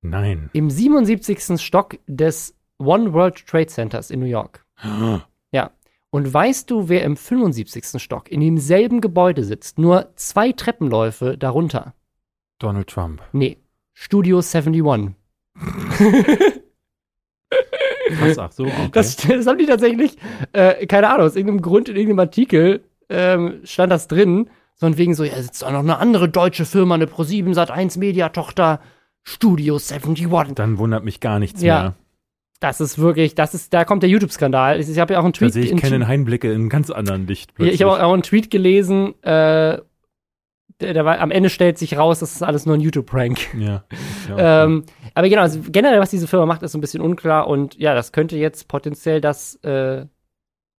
[0.00, 0.50] Nein.
[0.52, 1.60] Im 77.
[1.60, 4.66] Stock des One World Trade Centers in New York.
[6.14, 8.00] Und weißt du, wer im 75.
[8.00, 9.78] Stock in demselben Gebäude sitzt?
[9.78, 11.94] Nur zwei Treppenläufe darunter.
[12.58, 13.22] Donald Trump.
[13.32, 13.56] Nee,
[13.94, 15.14] Studio 71.
[18.20, 18.88] Was, ach so, okay.
[18.92, 20.16] Das, das haben die tatsächlich,
[20.52, 25.14] äh, keine Ahnung, aus irgendeinem Grund in irgendeinem Artikel ähm, stand das drin, sondern wegen
[25.14, 28.80] so, ja, sitzt auch noch eine andere deutsche Firma, eine Pro7 Sat1 Media Tochter,
[29.22, 30.54] Studio 71.
[30.54, 31.80] Dann wundert mich gar nichts Ja.
[31.82, 31.94] mehr.
[32.60, 34.78] Das ist wirklich, das ist, da kommt der YouTube-Skandal.
[34.78, 36.68] Ich, ich habe ja auch einen Da Tweet, sehe ich einen keinen Einblicke in einem
[36.68, 37.54] ganz anderen Licht.
[37.54, 37.74] Plötzlich.
[37.74, 39.78] ich habe auch, auch einen Tweet gelesen, äh,
[40.80, 43.54] der, der war, am Ende stellt sich raus, das ist alles nur ein YouTube-Prank.
[43.58, 43.84] ja.
[44.28, 44.64] ja.
[44.64, 47.76] Ähm, aber genau, also generell, was diese Firma macht, ist so ein bisschen unklar und
[47.78, 50.06] ja, das könnte jetzt potenziell das, äh,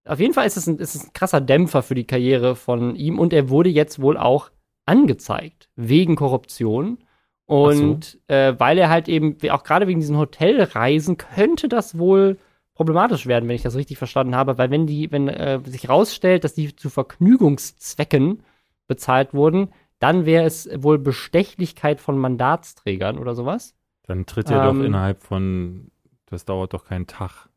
[0.05, 2.95] auf jeden Fall ist es, ein, ist es ein krasser Dämpfer für die Karriere von
[2.95, 4.51] ihm und er wurde jetzt wohl auch
[4.85, 6.99] angezeigt wegen Korruption.
[7.45, 12.37] Und äh, weil er halt eben, auch gerade wegen diesen Hotelreisen, könnte das wohl
[12.73, 16.43] problematisch werden, wenn ich das richtig verstanden habe, weil wenn die, wenn äh, sich rausstellt,
[16.43, 18.43] dass die zu Vergnügungszwecken
[18.87, 19.69] bezahlt wurden,
[19.99, 23.75] dann wäre es wohl Bestechlichkeit von Mandatsträgern oder sowas.
[24.03, 25.91] Dann tritt er ähm, doch innerhalb von,
[26.25, 27.49] das dauert doch keinen Tag.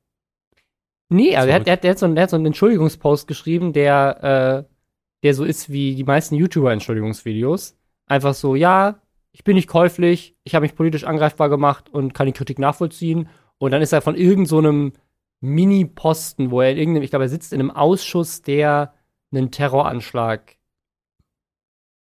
[1.08, 3.28] Nee, also er hat, er hat, der hat, so, einen- der hat so einen Entschuldigungspost
[3.28, 4.74] geschrieben, der, äh,
[5.22, 7.76] der so ist wie die meisten YouTuber-Entschuldigungsvideos.
[8.06, 9.00] Einfach so, ja,
[9.32, 13.28] ich bin nicht käuflich, ich habe mich politisch angreifbar gemacht und kann die Kritik nachvollziehen.
[13.58, 14.92] Und dann ist er von irgendeinem so einem
[15.40, 18.94] Mini-Posten, wo er in irgendeinem, ich glaube, er sitzt in einem Ausschuss, der
[19.32, 20.55] einen Terroranschlag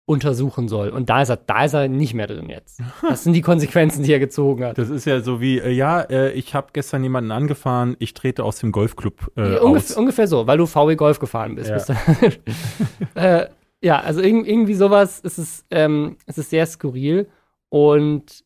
[0.07, 0.91] untersuchen soll.
[0.91, 2.81] Und da ist er, da ist er nicht mehr drin jetzt.
[3.03, 4.77] Das sind die Konsequenzen, die er gezogen hat.
[4.77, 8.45] Das ist ja so wie, äh, ja, äh, ich habe gestern jemanden angefahren, ich trete
[8.45, 9.97] aus dem Golfclub äh, Ja, aus.
[9.97, 11.71] ungefähr, so, weil du VW Golf gefahren bist.
[11.71, 11.75] Ja.
[11.77, 12.33] Bis dahin.
[13.15, 13.49] äh,
[13.83, 17.29] ja, also irg irgendwie sowas ist es, ähm, es ist sehr skurril
[17.71, 18.45] und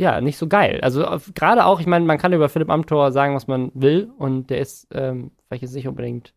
[0.00, 0.80] ja, nicht so geil.
[0.82, 4.48] Also gerade auch, ich meine, man kann über Philipp Amthor sagen, was man will und
[4.50, 6.34] der ist ähm, vielleicht jetzt nicht unbedingt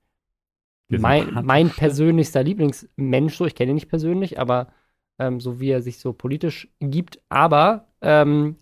[1.00, 1.48] mein, sympathischste.
[1.48, 4.68] mein persönlichster Lieblingsmensch, so ich kenne ihn nicht persönlich, aber
[5.20, 8.58] ähm, so wie er sich so politisch gibt, aber ähm,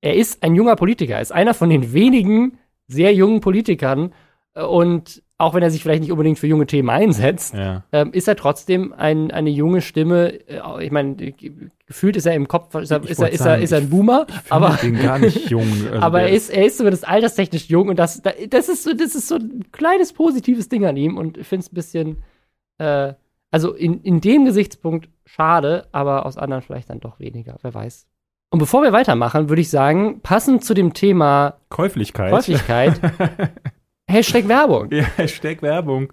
[0.00, 4.12] er ist ein junger Politiker, er ist einer von den wenigen sehr jungen Politikern
[4.54, 7.82] äh, und auch wenn er sich vielleicht nicht unbedingt für junge Themen einsetzt, Ja.
[7.92, 10.34] ähm, ist er trotzdem ein, eine junge Stimme.
[10.48, 11.52] Äh, ich meine, ge-
[11.86, 13.84] gefühlt ist er im Kopf, ist er, Ich ist er, ist er, ist er ein
[13.84, 15.66] ich Boomer, aber ich bin gar nicht jung.
[15.90, 18.92] Also aber er ist, er ist zumindest alterstechnisch jung und das, da- das, ist so,
[18.92, 22.22] das ist so ein kleines positives Ding an ihm und ich finde es ein bisschen,
[22.78, 23.14] äh,
[23.50, 28.06] also in, in dem Gesichtspunkt schade, aber aus anderen vielleicht dann doch weniger, wer weiß.
[28.52, 32.32] Und bevor wir weitermachen, würde ich sagen, passend zu dem Thema Käuflichkeit.
[32.32, 33.00] Häufigkeit,
[34.10, 34.90] Hashtag Werbung.
[34.90, 36.12] Ja, Hashtag Werbung.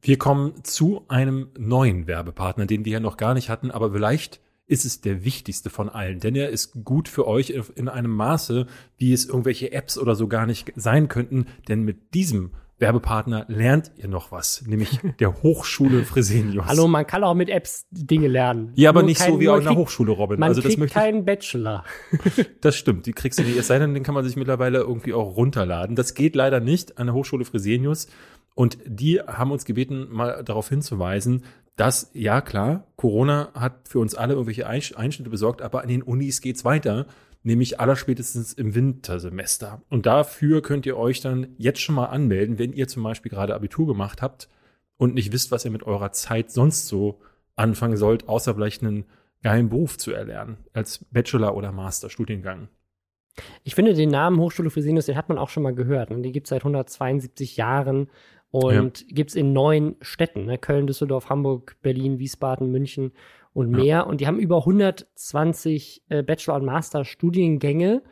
[0.00, 4.40] Wir kommen zu einem neuen Werbepartner, den wir ja noch gar nicht hatten, aber vielleicht
[4.68, 8.66] ist es der wichtigste von allen, denn er ist gut für euch in einem Maße,
[8.98, 13.92] wie es irgendwelche Apps oder so gar nicht sein könnten, denn mit diesem Werbepartner lernt
[13.96, 16.66] ihr noch was, nämlich der Hochschule Fresenius.
[16.66, 18.72] Hallo, man kann auch mit Apps Dinge lernen.
[18.74, 20.40] Ja, aber Nur nicht kein- so wie nur an der Hochschule, Robin.
[20.40, 21.84] Man also das kriegt möchte ich keinen Bachelor.
[22.60, 23.56] Das stimmt, die kriegst du nicht.
[23.56, 25.96] Es sei denn, den kann man sich mittlerweile irgendwie auch runterladen.
[25.96, 28.08] Das geht leider nicht an der Hochschule Fresenius.
[28.54, 31.44] Und die haben uns gebeten, mal darauf hinzuweisen,
[31.76, 36.02] dass, ja klar, Corona hat für uns alle irgendwelche Einsch- Einschnitte besorgt, aber an den
[36.02, 37.06] Unis geht's weiter,
[37.44, 39.82] nämlich allerspätestens im Wintersemester.
[39.90, 43.54] Und dafür könnt ihr euch dann jetzt schon mal anmelden, wenn ihr zum Beispiel gerade
[43.54, 44.48] Abitur gemacht habt
[44.96, 47.20] und nicht wisst, was ihr mit eurer Zeit sonst so
[47.54, 49.04] anfangen sollt, außer vielleicht einen
[49.42, 52.68] geilen Beruf zu erlernen, als Bachelor- oder Masterstudiengang.
[53.62, 56.10] Ich finde den Namen Hochschule Fresenius, den hat man auch schon mal gehört.
[56.10, 58.08] Und den gibt es seit 172 Jahren
[58.50, 60.46] und gibt es in neun Städten.
[60.46, 60.56] Ne?
[60.56, 63.12] Köln, Düsseldorf, Hamburg, Berlin, Wiesbaden, München
[63.54, 63.76] und Ja.
[63.78, 64.06] mehr.
[64.06, 68.02] Und die haben über 120 äh, Bachelor- und Master-Studiengänge.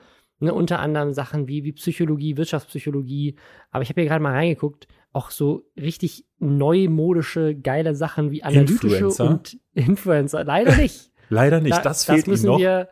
[0.40, 0.54] Ne?
[0.54, 3.36] Unter anderem Sachen wie, wie Psychologie, Wirtschaftspsychologie.
[3.70, 4.88] Aber ich habe hier gerade mal reingeguckt.
[5.12, 9.28] Auch so richtig neumodische, geile Sachen wie analytische Influencer?
[9.28, 10.44] und Influencer.
[10.44, 11.10] Leider nicht.
[11.28, 12.58] Leider nicht, Da- das fehlt ihm müssen noch.
[12.58, 12.88] wir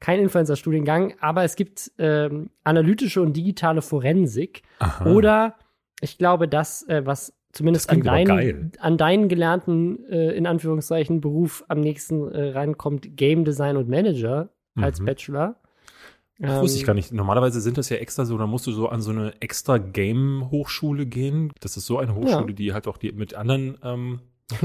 [0.00, 5.06] kein Influencer-Studiengang, aber es gibt ähm, analytische und digitale Forensik Aha.
[5.10, 5.54] oder
[6.00, 11.64] ich glaube, das, äh, was zumindest an deinen, an deinen gelernten, äh, in Anführungszeichen, Beruf
[11.68, 15.04] am nächsten äh, rankommt, Game Design und Manager als Mhm.
[15.06, 15.56] Bachelor.
[16.38, 17.12] Das wusste ich gar nicht.
[17.12, 21.06] Normalerweise sind das ja extra so, da musst du so an so eine extra Game-Hochschule
[21.06, 21.52] gehen.
[21.60, 22.52] Das ist so eine Hochschule, Ja.
[22.54, 24.62] die halt auch die mit anderen ähm, Kannst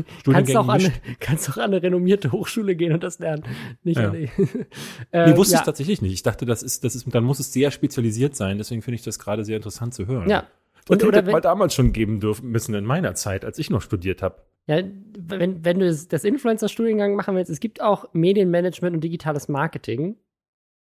[0.54, 3.44] du auch Studiengängen an, kannst auch an eine renommierte Hochschule gehen und das lernen.
[3.84, 4.10] Nicht Ja.
[4.10, 4.66] die, Nee,
[5.12, 6.12] äh, wusste ja, ich tatsächlich nicht.
[6.14, 8.58] Ich dachte, das ist, das ist, dann muss es sehr spezialisiert sein.
[8.58, 10.28] Deswegen finde ich das gerade sehr interessant zu hören.
[10.30, 10.48] Ja.
[10.90, 13.60] Und, hätte oder es wenn, mal damals schon geben dürfen müssen in meiner Zeit, als
[13.60, 14.44] ich noch studiert habe.
[14.68, 14.84] Ja,
[15.18, 20.18] wenn, wenn du das, Influencer-Studiengang machen willst, es gibt auch Medienmanagement und digitales Marketing.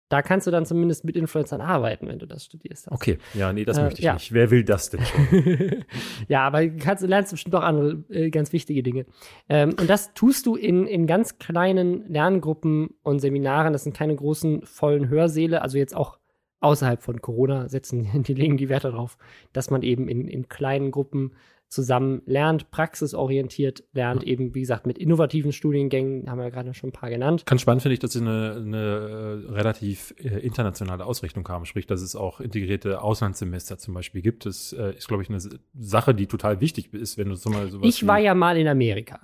[0.09, 2.91] Da kannst du dann zumindest mit Influencern arbeiten, wenn du das studierst.
[2.93, 4.15] Okay, ja, nee, das Äh, möchte ich ja.
[4.15, 4.33] nicht.
[4.33, 5.85] Wer will das denn schon?
[6.29, 9.07] ja, aber kannst, du lernst bestimmt auch andere äh, ganz wichtige Dinge.
[9.49, 13.73] Ähm, und das tust du in, in ganz kleinen Lerngruppen und Seminaren.
[13.73, 15.61] Das sind keine großen, vollen Hörsäle.
[15.61, 16.19] Also jetzt auch
[16.61, 19.19] außerhalb von Corona setzen die legen die Wert darauf,
[19.53, 21.33] dass man eben in, in kleinen Gruppen
[21.69, 26.91] zusammen lernt, praxisorientiert lernt, eben wie gesagt mit innovativen Studiengängen, haben wir ja gerade schon
[26.91, 27.45] ein paar genannt.
[27.45, 28.77] Ganz spannend finde ich, dass sie eine, eine
[29.49, 34.47] äh, relativ äh, internationale Ausrichtung haben, sprich, dass es auch integrierte Auslandssemester zum Beispiel gibt.
[34.47, 35.41] Das äh, ist, glaube ich, eine
[35.75, 38.69] Sache, die total wichtig ist, wenn du so mal sowas Ich war ja mal in
[38.69, 39.21] Amerika.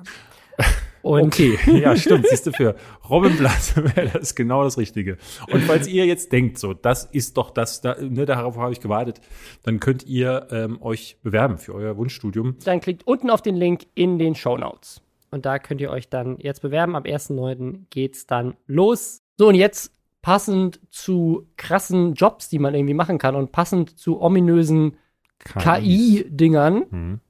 [1.02, 2.26] Und okay, ja, stimmt.
[2.28, 2.76] Siehst du, für
[3.08, 5.18] Robin Blatt wäre das genau das Richtige.
[5.50, 8.80] Und falls ihr jetzt denkt, so, das ist doch das, da, ne, darauf habe ich
[8.80, 9.20] gewartet,
[9.64, 12.56] dann könnt ihr ähm, euch bewerben für euer Wunschstudium.
[12.64, 15.02] dann klickt unten auf den Link in den Show Notes.
[15.30, 16.94] Und da könnt ihr euch dann jetzt bewerben.
[16.94, 17.86] Am 1.9.
[17.90, 19.22] geht's dann los.
[19.38, 24.20] So, und jetzt passend zu krassen Jobs, die man irgendwie machen kann und passend zu
[24.20, 24.96] ominösen
[25.40, 26.84] KI-Dingern.
[26.88, 27.20] Hm.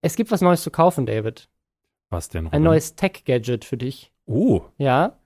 [0.00, 1.48] Es gibt was Neues zu kaufen, David.
[2.12, 2.46] Was denn?
[2.46, 2.62] Ein Robin?
[2.64, 4.12] neues Tech-Gadget für dich.
[4.26, 5.18] Oh, Ja.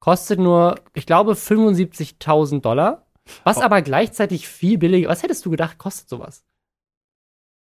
[0.00, 3.06] Kostet nur, ich glaube, 75.000 Dollar.
[3.44, 3.62] Was Oh.
[3.62, 5.08] aber gleichzeitig viel billiger.
[5.08, 6.44] Was hättest du gedacht, kostet sowas?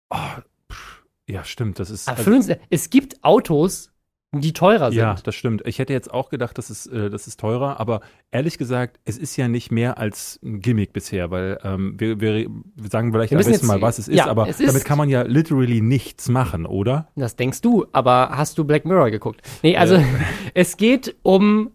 [0.09, 1.81] Ah, pff, ja, stimmt.
[1.81, 2.07] Das ist.
[2.09, 3.91] Aber also- 75 es gibt Autos,
[4.35, 4.99] die teurer sind.
[4.99, 5.63] Ja, das stimmt.
[5.67, 9.17] Ich hätte jetzt auch gedacht, das ist, äh, das ist teurer, aber ehrlich gesagt, es
[9.17, 12.47] ist ja nicht mehr als ein Gimmick bisher, weil ähm, wir, wir
[12.91, 14.99] sagen vielleicht Wir am besten mal, was es ist, ja, aber es ist- damit kann
[14.99, 17.09] man ja literally nichts machen, oder?
[17.17, 19.41] Das denkst du, aber hast du Black Mirror geguckt?
[19.63, 20.05] Nee, also Ja.
[20.55, 21.71] es geht um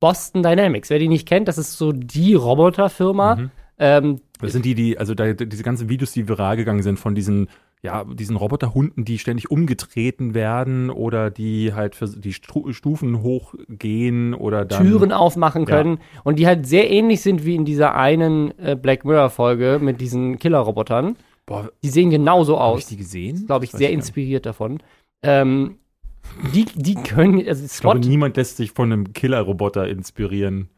[0.00, 0.90] Boston Dynamics.
[0.90, 3.36] Wer die nicht kennt, das ist so die Roboterfirma.
[3.36, 3.50] Mhm.
[3.78, 7.14] Ähm, Das sind die, die, also da, diese ganzen Videos, die viral gegangen sind von
[7.14, 7.48] diesen,
[7.84, 14.64] ja, diesen Roboterhunden, die ständig umgetreten werden oder die halt für die Stufen hochgehen oder
[14.64, 14.82] dann.
[14.86, 15.76] Türen aufmachen Ja.
[15.76, 19.78] können und die halt sehr ähnlich sind wie in dieser einen äh, Black Mirror Folge
[19.82, 21.16] mit diesen Killerrobotern.
[21.46, 22.88] Boah, Die sehen genauso habe ich aus.
[22.88, 23.44] die gesehen?
[23.46, 23.98] Glaube ich, sehr nicht.
[23.98, 24.78] inspiriert davon.
[25.22, 25.76] Ähm,
[26.54, 30.70] die, die können, also Ich glaube, niemand lässt sich von einem Killerroboter inspirieren,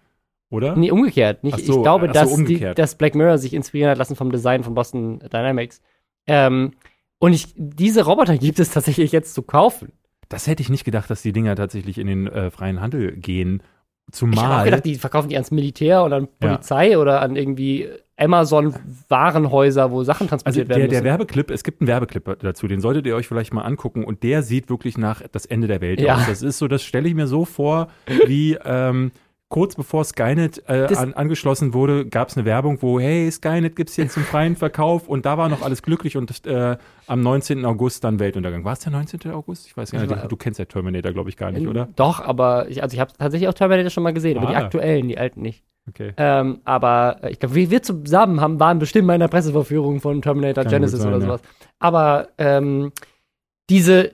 [0.50, 0.74] oder?
[0.74, 1.44] Nee, umgekehrt.
[1.44, 4.32] Nicht, so, ich glaube, so, dass, die, dass Black Mirror sich inspirieren hat lassen vom
[4.32, 5.80] Design von Boston Dynamics.
[6.26, 6.72] Ähm,
[7.18, 9.92] und ich, diese Roboter gibt es tatsächlich jetzt zu kaufen.
[10.28, 13.62] Das hätte ich nicht gedacht, dass die Dinger tatsächlich in den äh, freien Handel gehen.
[14.12, 14.64] Ich habe auch Zumal.
[14.64, 16.48] gedacht, die verkaufen die ans Militär oder an Ja.
[16.48, 21.04] Polizei oder an irgendwie Amazon-Warenhäuser, wo Sachen also transportiert der, werden der müssen.
[21.10, 24.42] Werbeclip, es gibt einen Werbeclip dazu, den solltet ihr euch vielleicht mal angucken und der
[24.42, 26.16] sieht wirklich nach das Ende der Welt Ja.
[26.16, 26.26] aus.
[26.26, 27.88] Das ist so, das stelle ich mir so vor,
[28.26, 29.12] wie ähm,
[29.48, 33.96] kurz bevor Skynet äh, an, angeschlossen wurde, gab es eine Werbung, wo, hey, Skynet gibt's
[33.96, 37.64] jetzt zum freien Verkauf und da war noch alles glücklich und äh, am 19.
[37.64, 38.64] August dann Weltuntergang.
[38.64, 39.30] War es der 19.
[39.30, 39.66] August?
[39.66, 41.88] Ich weiß gar Ich nicht, du, du kennst ja Terminator, glaube ich, gar nicht, oder?
[41.94, 44.64] Doch, aber ich, also ich habe tatsächlich auch Terminator schon mal gesehen, aber die Ah.
[44.64, 45.62] aktuellen, die alten nicht.
[45.88, 46.12] Okay.
[46.16, 50.00] Ähm, aber äh, ich glaube, wir, wir zusammen haben, waren bestimmt mal in der Presseverführung
[50.00, 51.26] von Terminator Kann Genesis sein, oder ja.
[51.26, 51.40] sowas.
[51.78, 52.90] Aber ähm,
[53.70, 54.12] diese,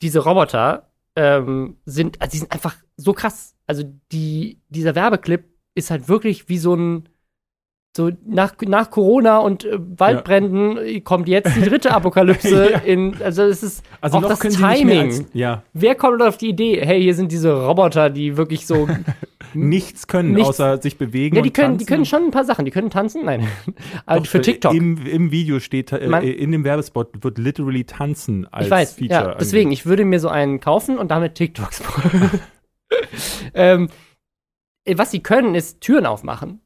[0.00, 3.56] diese Roboter ähm, sind, also die sind einfach so krass.
[3.68, 5.44] Also die, dieser Werbeclip
[5.76, 7.08] ist halt wirklich wie so ein
[7.96, 12.78] so nach, nach Corona und äh, Waldbränden äh, kommt jetzt die dritte Apokalypse Ja.
[12.78, 15.00] in, also es ist Also auch das Timing.
[15.06, 18.86] als, ja, Wer kommt auf die Idee, hey, hier sind diese Roboter, die wirklich so
[19.54, 20.50] nichts können, Nichts.
[20.50, 21.88] außer sich bewegen Ja, die und können, die tanzen.
[21.88, 22.64] können schon ein paar Sachen.
[22.66, 23.24] Die können tanzen?
[23.24, 23.48] Nein.
[24.06, 24.74] Aber Doch, für TikTok.
[24.74, 28.92] Im, Im Video steht, äh, Man- in dem Werbespot wird literally tanzen als ich weiß,
[28.94, 29.30] Feature.
[29.30, 32.30] ja, deswegen, ich würde mir so einen kaufen und damit TikToks machen.
[33.54, 33.88] ähm,
[34.84, 36.60] äh, was sie können, ist Türen aufmachen.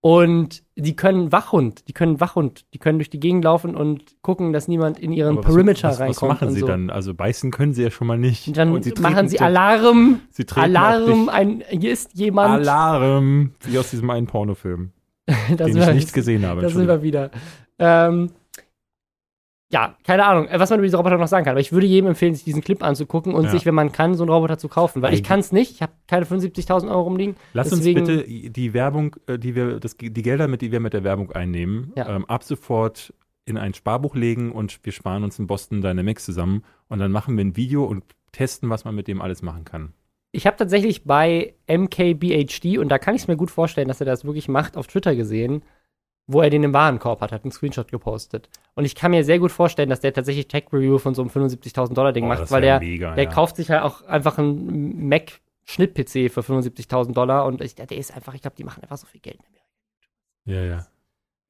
[0.00, 4.52] Und die können Wachhund, die können Wachhund, die können durch die Gegend laufen und gucken,
[4.52, 6.30] dass niemand in ihren was- Perimeter was, reinkommt.
[6.30, 6.68] Was machen sie so.
[6.68, 6.88] dann?
[6.88, 8.46] Also beißen können sie ja schon mal nicht.
[8.46, 12.60] Und dann Und sie machen sie Alarm, Sie treten Alarm, ein, hier ist jemand.
[12.60, 14.92] Alarm, wie aus diesem einen Pornofilm,
[15.48, 16.62] den ich nicht gesehen habe.
[16.62, 17.32] Da sind wir wieder.
[17.80, 18.30] Ähm,
[19.70, 21.52] ja, keine Ahnung, äh, was man über diese Roboter noch sagen kann.
[21.52, 23.50] Aber ich würde jedem empfehlen, sich diesen Clip anzugucken und Ja.
[23.50, 25.02] sich, wenn man kann, so einen Roboter zu kaufen.
[25.02, 25.72] Weil ich kann es nicht.
[25.72, 27.36] Ich habe keine 75.000 Euro rumliegen.
[27.52, 30.80] Lass Deswegen- uns bitte die Werbung, äh, die wir, das, die Gelder, mit die wir
[30.80, 32.08] mit der Werbung einnehmen, Ja.
[32.14, 33.12] ähm, ab sofort
[33.44, 37.36] in ein Sparbuch legen und wir sparen uns in Boston Dynamics zusammen und dann machen
[37.36, 39.92] wir ein Video und testen, was man mit dem alles machen kann.
[40.32, 44.06] Ich habe tatsächlich bei MKBHD, und da kann ich es mir gut vorstellen, dass er
[44.06, 45.62] das wirklich macht, auf Twitter gesehen,
[46.28, 48.48] wo er den im Warenkorb hat, hat einen Screenshot gepostet.
[48.74, 51.94] Und ich kann mir sehr gut vorstellen, dass der tatsächlich Tech-Review von so einem 75.000
[51.94, 53.30] Dollar Ding Oh, macht, weil der, mega, der ja.
[53.30, 58.34] kauft sich halt auch einfach einen Mac-Schnitt-PC für 75.000 Dollar und ich, der ist einfach,
[58.34, 59.38] ich glaube, die machen einfach so viel Geld.
[60.44, 60.86] Ja, ja.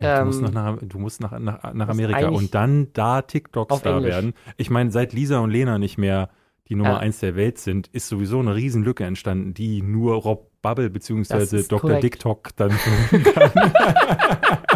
[0.00, 4.02] Ja, du, musst Ähm, nach, du musst nach, nach, nach Amerika und dann da TikTok-Star
[4.04, 4.32] werden.
[4.56, 6.30] Ich meine, seit Lisa und Lena nicht mehr
[6.68, 6.98] die Nummer Ja.
[6.98, 11.80] eins der Welt sind, ist sowieso eine Riesenlücke entstanden, die nur Rob Bubble ist Dr.
[11.80, 12.02] korrekt.
[12.02, 13.72] TikTok dann füllen kann.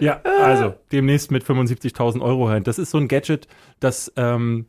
[0.00, 2.66] ja, also demnächst mit 75.000 Euro halt.
[2.66, 3.48] Das ist so ein Gadget,
[3.80, 4.66] das ähm,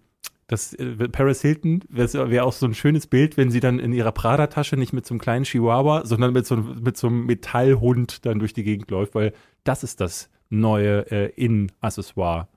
[0.48, 3.92] das äh, Paris Hilton wäre wär auch so ein schönes Bild, wenn sie dann in
[3.92, 7.26] ihrer Prada-Tasche nicht mit so einem kleinen Chihuahua, sondern mit so, einem- mit so einem
[7.26, 9.34] Metallhund dann durch die Gegend läuft, weil
[9.66, 12.48] das ist das neue äh, In-Accessoire.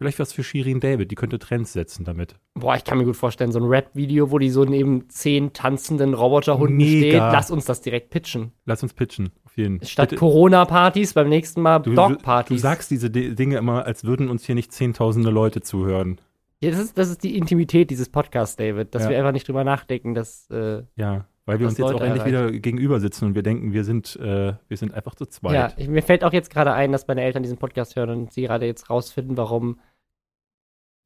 [0.00, 2.36] Vielleicht was für Shirin David, die könnte Trends setzen damit.
[2.54, 6.14] Boah, ich kann mir gut vorstellen, so ein Rap-Video, wo die so neben zehn tanzenden
[6.14, 6.98] Roboterhunden Mega.
[7.00, 7.14] steht.
[7.18, 8.52] Lass uns das direkt pitchen.
[8.64, 12.56] Lass uns pitchen, jeden Statt Corona-Partys beim nächsten Mal Dog-Partys.
[12.56, 16.20] du sagst diese Di- Dinge immer, als würden uns hier nicht zehntausende Leute zuhören.
[16.60, 19.10] Ja, das, ist, das ist die Intimität dieses Podcasts, David, dass Ja.
[19.10, 20.48] wir einfach nicht drüber nachdenken, dass.
[20.50, 22.48] Äh, Ja, weil wir uns jetzt auch Leute endlich erreicht.
[22.50, 25.54] wieder gegenüber sitzen und wir denken, wir sind, äh, wir sind einfach zu zweit.
[25.54, 28.32] ja, ich, mir fällt auch jetzt gerade ein, dass meine Eltern diesen Podcast hören und
[28.32, 29.78] sie gerade jetzt rausfinden, warum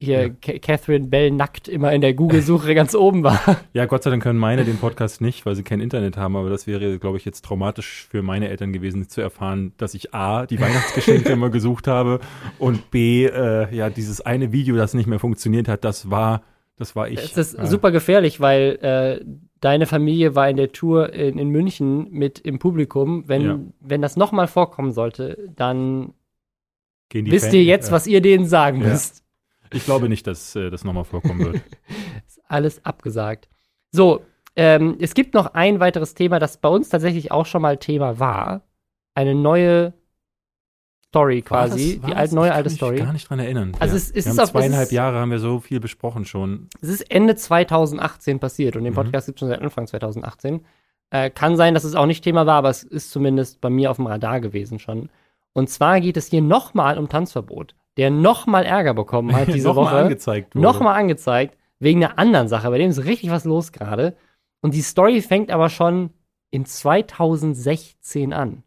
[0.03, 0.29] hier Ja.
[0.29, 3.39] Ca- Catherine Bell nackt immer in der Google-Suche ganz oben war.
[3.73, 6.49] Ja, Gott sei Dank können meine den Podcast nicht, weil sie kein Internet haben, aber
[6.49, 10.45] das wäre, glaube ich, jetzt traumatisch für meine Eltern gewesen, zu erfahren, dass ich A,
[10.45, 12.19] die Weihnachtsgeschenke immer gesucht habe
[12.59, 16.41] und B, äh, ja, dieses eine Video, das nicht mehr funktioniert hat, das war,
[16.75, 17.19] das war ich.
[17.23, 19.25] Es ist äh, super gefährlich, weil äh,
[19.61, 23.23] deine Familie war in der Tour in, in München mit im Publikum.
[23.27, 23.59] Wenn, Ja.
[23.79, 26.13] wenn das nochmal vorkommen sollte, dann
[27.13, 28.87] wisst Fan- ihr jetzt, was ihr denen sagen Ja.
[28.89, 29.22] müsst.
[29.73, 31.55] Ich glaube nicht, dass äh, das nochmal vorkommen wird.
[32.27, 33.47] Ist alles abgesagt.
[33.91, 34.21] So,
[34.55, 38.19] ähm, es gibt noch ein weiteres Thema, das bei uns tatsächlich auch schon mal Thema
[38.19, 38.61] war.
[39.15, 39.93] Eine neue
[41.07, 41.99] Story quasi.
[42.03, 42.15] Die das?
[42.17, 42.97] alte, neue Ich kann mich Story.
[42.97, 43.71] gar nicht dran erinnern.
[43.79, 43.97] Also ja.
[43.97, 46.69] es- es wir ist haben auf- zweieinhalb Jahre haben wir so viel besprochen schon.
[46.81, 48.97] Es ist Ende 2018 passiert und den Mhm.
[48.97, 50.65] Podcast gibt es schon seit Anfang 2018.
[51.11, 53.91] Äh, kann sein, dass es auch nicht Thema war, aber es ist zumindest bei mir
[53.91, 55.09] auf dem Radar gewesen schon.
[55.53, 59.85] Und zwar geht es hier nochmal um Tanzverbot, der nochmal Ärger bekommen hat diese Nochmal
[59.85, 59.95] Woche.
[59.97, 60.63] angezeigt wurde.
[60.63, 62.69] Nochmal angezeigt, wegen einer anderen Sache.
[62.69, 64.15] Bei dem ist richtig was los gerade.
[64.61, 66.11] Und die Story fängt aber schon
[66.49, 68.63] in 2016 an.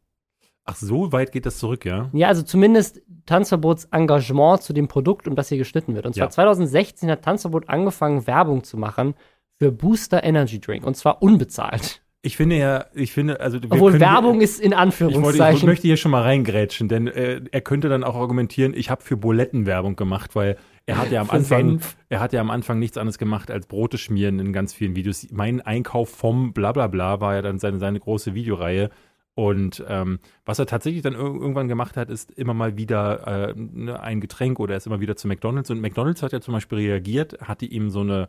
[0.64, 2.10] Ach, so weit geht das zurück, ja?
[2.12, 6.06] Ja, also zumindest Tanzverbots Engagement zu dem Produkt, um das hier geschnitten wird.
[6.06, 6.30] Und zwar Ja.
[6.30, 9.14] 2016 hat Tanzverbot angefangen, Werbung zu machen
[9.58, 10.84] für Booster Energy Drink.
[10.84, 12.02] Und zwar unbezahlt.
[12.26, 15.66] Ich finde ja, ich finde, also Obwohl können- Werbung ist in Ich, wollte, ich Anführungszeichen.
[15.68, 19.16] möchte hier schon mal reingrätschen, denn äh, er könnte dann auch argumentieren, ich habe für
[19.16, 21.96] Buletten Werbung gemacht, weil er hat ja am Anfang, Senf.
[22.08, 25.28] er hat ja am Anfang nichts anderes gemacht als Brote schmieren in ganz vielen Videos.
[25.30, 28.90] Mein Einkauf vom Blablabla war ja dann seine, seine große Videoreihe.
[29.36, 33.54] Und ähm, was er tatsächlich dann ir irgendwann gemacht hat, ist immer mal wieder äh,
[33.56, 35.70] ne, ein Getränk oder er ist immer wieder zu McDonalds.
[35.70, 38.28] Und McDonalds hat ja zum Beispiel reagiert, hatte ihm so eine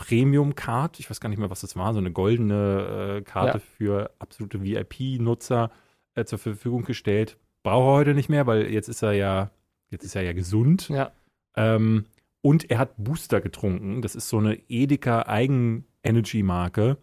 [0.00, 3.64] Premium-Card, ich weiß gar nicht mehr, was das war, so eine goldene äh, Karte Ja.
[3.76, 5.70] für absolute VIP-Nutzer
[6.14, 7.36] äh, zur Verfügung gestellt.
[7.62, 9.50] Braucht er heute nicht mehr, weil jetzt ist er ja,
[9.90, 10.88] jetzt ist er ja gesund.
[10.88, 11.12] Ja.
[11.54, 12.06] Ähm,
[12.40, 14.00] und er hat Booster getrunken.
[14.00, 16.96] Das ist so eine Edeka Eigen-Energy-Marke.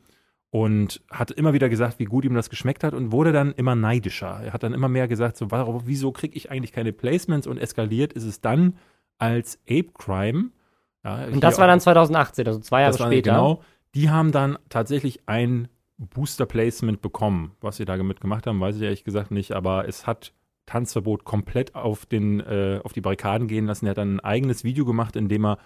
[0.50, 3.76] Und hat immer wieder gesagt, wie gut ihm das geschmeckt hat und wurde dann immer
[3.76, 4.40] neidischer.
[4.42, 7.46] Er hat dann immer mehr gesagt, so, warum, wieso kriege ich eigentlich keine Placements?
[7.48, 8.78] Und eskaliert ist es dann
[9.20, 10.50] als Ape Crime.
[11.04, 13.32] Ja, Und das war dann 2018, also zwei Jahre später.
[13.32, 13.62] Genau,
[13.96, 17.54] die haben dann tatsächlich ein Booster-Placement bekommen.
[17.62, 20.34] Was sie da damit gemacht haben, weiß ich ehrlich gesagt nicht, aber es hat
[20.66, 23.86] Tanzverbot komplett auf, den, äh, auf die Barrikaden gehen lassen.
[23.86, 25.58] Er hat dann ein eigenes Video gemacht, in dem er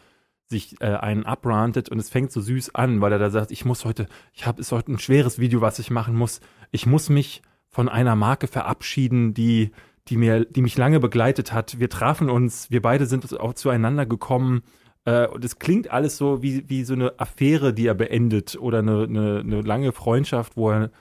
[0.45, 3.65] sich äh, einen abrantet und es fängt so süß an, weil er da sagt, ich
[3.65, 6.39] muss heute, ich habe ist heute ein schweres Video, was ich machen muss.
[6.71, 9.71] Ich muss mich von einer Marke verabschieden, die
[10.07, 11.79] die mir die mich lange begleitet hat.
[11.79, 14.63] Wir trafen uns, wir beide sind auch zueinander gekommen.
[15.05, 18.79] Äh, und es klingt alles so wie, wie so eine Affäre, die er beendet oder
[18.79, 20.91] eine, eine, eine lange Freundschaft, wo er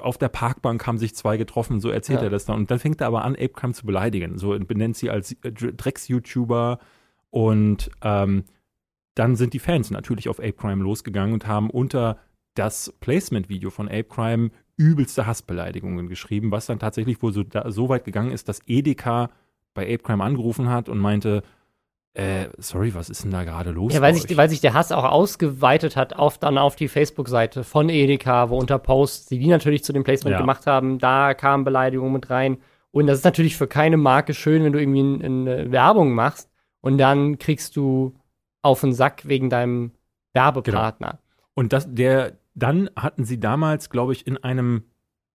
[0.00, 2.26] auf der Parkbank haben sich zwei getroffen, so erzählt Ja.
[2.26, 2.56] er das dann.
[2.56, 4.36] Und dann fängt er aber an, Apecam zu beleidigen.
[4.38, 6.78] So benennt sie als äh, Drecks-YouTuber
[7.30, 8.44] und ähm,
[9.14, 12.18] dann sind die Fans natürlich auf Ape Crime losgegangen und haben unter
[12.54, 17.88] das Placement-Video von Ape Crime übelste Hassbeleidigungen geschrieben, was dann tatsächlich wohl so, da, so
[17.88, 19.30] weit gegangen ist, dass Edeka
[19.74, 21.42] bei Ape Crime angerufen hat und meinte,
[22.14, 23.94] äh, sorry, was ist denn da gerade los?
[23.94, 27.62] Ja, weil sich, weil sich der Hass auch ausgeweitet hat auf, dann auf die Facebook-Seite
[27.64, 30.40] von Edeka, wo unter Posts, die die natürlich zu dem Placement Ja.
[30.40, 32.58] gemacht haben, da kamen Beleidigungen mit rein.
[32.90, 36.50] Und das ist natürlich für keine Marke schön, wenn du irgendwie eine Werbung machst
[36.80, 38.16] und dann kriegst du
[38.62, 39.92] auf den Sack wegen deinem
[40.32, 41.08] Werbepartner.
[41.10, 41.22] Genau.
[41.54, 44.84] Und das, der, dann hatten sie damals, glaube ich, in einem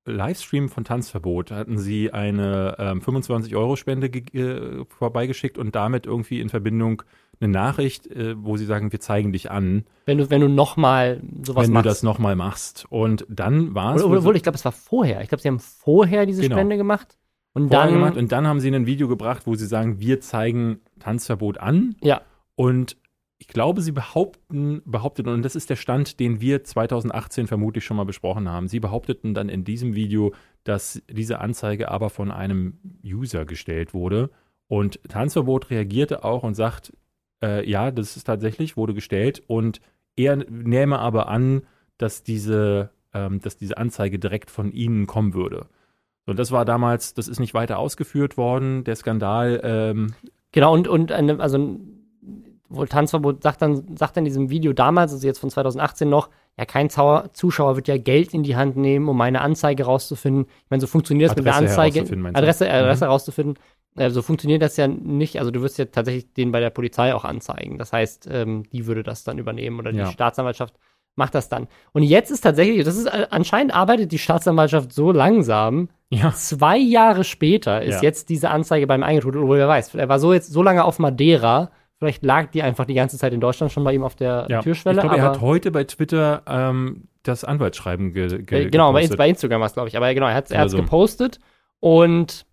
[0.05, 7.03] Livestream von Tanzverbot hatten sie eine ähm, 25-Euro-Spende äh, vorbeigeschickt und damit irgendwie in Verbindung
[7.39, 9.85] eine Nachricht, äh, wo sie sagen, wir zeigen dich an.
[10.05, 11.67] Wenn du, wenn du nochmal sowas wenn machst.
[11.69, 12.85] Wenn du das nochmal machst.
[12.89, 14.03] Und dann war es.
[14.03, 15.21] Obwohl, ich glaube, es war vorher.
[15.21, 16.55] Ich glaube, sie haben vorher diese genau.
[16.55, 17.17] Spende gemacht.
[17.53, 17.93] Und vorher dann.
[17.93, 21.95] Gemacht, und dann haben sie ein Video gebracht, wo sie sagen, wir zeigen Tanzverbot an.
[22.01, 22.21] Ja.
[22.55, 22.97] Und
[23.43, 27.97] ich glaube, sie behaupten, behaupteten, und das ist der Stand, den wir 2018 vermutlich schon
[27.97, 28.69] mal besprochen haben.
[28.69, 30.33] Sie behaupteten dann in diesem Video,
[30.63, 34.29] dass diese Anzeige aber von einem User gestellt wurde.
[34.69, 36.93] Und Tanzverbot reagierte auch und sagt,
[37.43, 39.43] äh, ja, das ist tatsächlich, wurde gestellt.
[39.47, 39.81] Und
[40.15, 41.63] er nehme aber an,
[41.97, 45.67] dass diese, ähm, dass diese Anzeige direkt von ihnen kommen würde.
[46.25, 49.59] Und das war damals, das ist nicht weiter ausgeführt worden, der Skandal.
[49.65, 50.13] Ähm,
[50.53, 51.81] genau, und, und eine, also
[52.70, 56.66] wohl Tanzverbot sagt dann, sagt in diesem Video damals, also jetzt von 2018 noch, ja,
[56.66, 60.45] kein Zuschauer wird ja Geld in die Hand nehmen, um meine Anzeige rauszufinden.
[60.45, 62.01] Ich meine, so funktioniert das mit der Anzeige.
[62.34, 63.11] Adresse, Adresse mhm.
[63.11, 63.59] rauszufinden.
[63.95, 65.39] Äh, so funktioniert das ja nicht.
[65.39, 67.80] Also du wirst ja tatsächlich den bei der Polizei auch anzeigen.
[67.80, 70.11] Das heißt, ähm, die würde das dann übernehmen oder die ja.
[70.11, 70.76] Staatsanwaltschaft
[71.16, 71.68] macht das dann.
[71.91, 75.89] Und jetzt ist tatsächlich, das ist äh, anscheinend arbeitet die Staatsanwaltschaft so langsam.
[76.09, 76.32] Ja.
[76.34, 78.01] Zwei Jahre später ist ja.
[78.03, 80.99] jetzt diese Anzeige beim eingetrudelt, obwohl wer weiß, er war so jetzt so lange auf
[80.99, 81.72] Madeira
[82.03, 84.61] Vielleicht lag die einfach die ganze Zeit in Deutschland schon bei ihm auf der ja.
[84.61, 84.97] Türschwelle.
[84.97, 89.07] Ich glaube, er hat heute bei Twitter ähm, das Anwaltsschreiben ge, ge äh, Genau, bei,
[89.07, 89.95] bei, Instagram war es, glaube ich.
[89.95, 90.75] Aber genau, er hat es also.
[90.75, 91.39] gepostet.
[91.79, 92.45] Und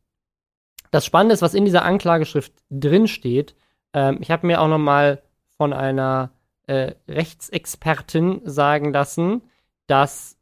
[0.92, 3.57] das Spannende ist, was in dieser Anklageschrift drin steht.
[3.92, 5.20] Ähm, ich habe mir auch noch mal
[5.57, 6.30] von einer
[6.68, 9.42] äh, Rechtsexpertin sagen lassen,
[9.88, 10.38] dass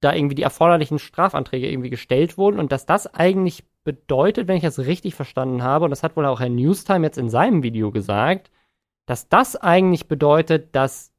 [0.00, 4.62] da irgendwie die erforderlichen Strafanträge irgendwie gestellt wurden und dass das eigentlich bedeutet, wenn ich
[4.62, 7.90] das richtig verstanden habe, und das hat wohl auch Herr Newstime jetzt in seinem Video
[7.90, 8.50] gesagt,
[9.06, 11.14] dass das eigentlich bedeutet, dass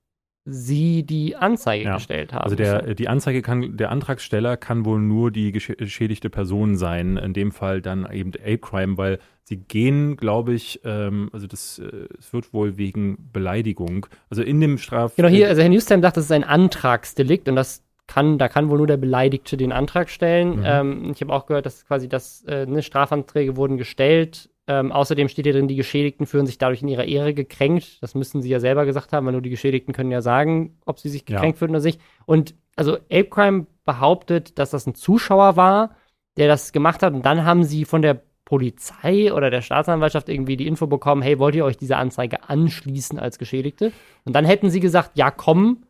[0.45, 1.95] sie die Anzeige ja.
[1.95, 2.43] gestellt haben.
[2.43, 7.33] Also der, die Anzeige kann, der Antragsteller kann wohl nur die geschädigte Person sein, in
[7.33, 12.07] dem Fall dann eben Ape Crime, weil sie gehen, glaube ich, ähm, also das äh,
[12.19, 15.15] es wird wohl wegen Beleidigung, also in dem Straf...
[15.15, 18.69] Genau, hier, also Herr Newstime sagt, das ist ein Antragsdelikt und das kann, da kann
[18.69, 20.57] wohl nur der Beleidigte den Antrag stellen.
[20.57, 20.63] Mhm.
[20.65, 24.49] Ähm, ich habe auch gehört, dass quasi das, äh, ne, Strafanträge wurden gestellt.
[24.67, 28.01] Ähm, außerdem steht hier drin, die Geschädigten fühlen sich dadurch in ihrer Ehre gekränkt.
[28.01, 30.99] Das müssen sie ja selber gesagt haben, weil nur die Geschädigten können ja sagen, ob
[30.99, 31.59] sie sich gekränkt ja.
[31.59, 32.01] fühlen oder nicht.
[32.25, 35.95] Und also Ape Crime behauptet, dass das ein Zuschauer war,
[36.37, 37.13] der das gemacht hat.
[37.13, 41.37] Und dann haben sie von der Polizei oder der Staatsanwaltschaft irgendwie die Info bekommen, hey,
[41.37, 43.91] wollt ihr euch diese Anzeige anschließen als Geschädigte?
[44.25, 45.83] Und dann hätten sie gesagt, ja, komm,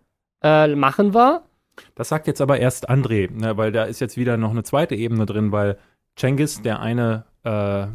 [0.43, 1.43] äh, machen wir.
[1.95, 4.95] Das sagt jetzt aber erst André, ne, weil da ist jetzt wieder noch eine zweite
[4.95, 5.77] Ebene drin, weil
[6.15, 7.87] Cengiz, der eine, äh,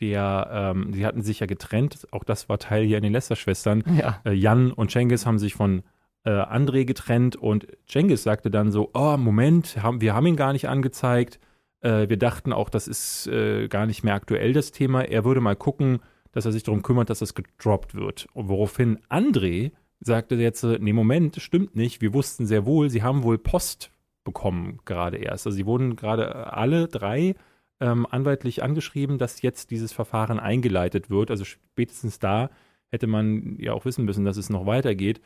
[0.00, 3.84] der, ähm, sie hatten sich ja getrennt, auch das war Teil hier in den Lester-Schwestern.
[3.98, 4.20] Ja.
[4.24, 5.82] Äh, Jan und Cengiz haben sich von
[6.24, 10.52] äh, André getrennt und Cengiz sagte dann so, oh, Moment, haben, wir haben ihn gar
[10.52, 11.38] nicht angezeigt.
[11.80, 15.02] Äh, wir dachten auch, das ist äh, gar nicht mehr aktuell, das Thema.
[15.02, 16.00] Er würde mal gucken,
[16.32, 18.26] dass er sich darum kümmert, dass das gedroppt wird.
[18.32, 22.00] Und woraufhin André sagte jetzt, nee, Moment, stimmt nicht.
[22.00, 23.90] Wir wussten sehr wohl, sie haben wohl Post
[24.24, 25.46] bekommen gerade erst.
[25.46, 27.34] Also sie wurden gerade äh, alle drei
[27.80, 31.30] ähm, anwaltlich angeschrieben, dass jetzt dieses Verfahren eingeleitet wird.
[31.30, 32.50] Also spätestens da
[32.90, 35.20] hätte man ja auch wissen müssen, dass es noch weitergeht.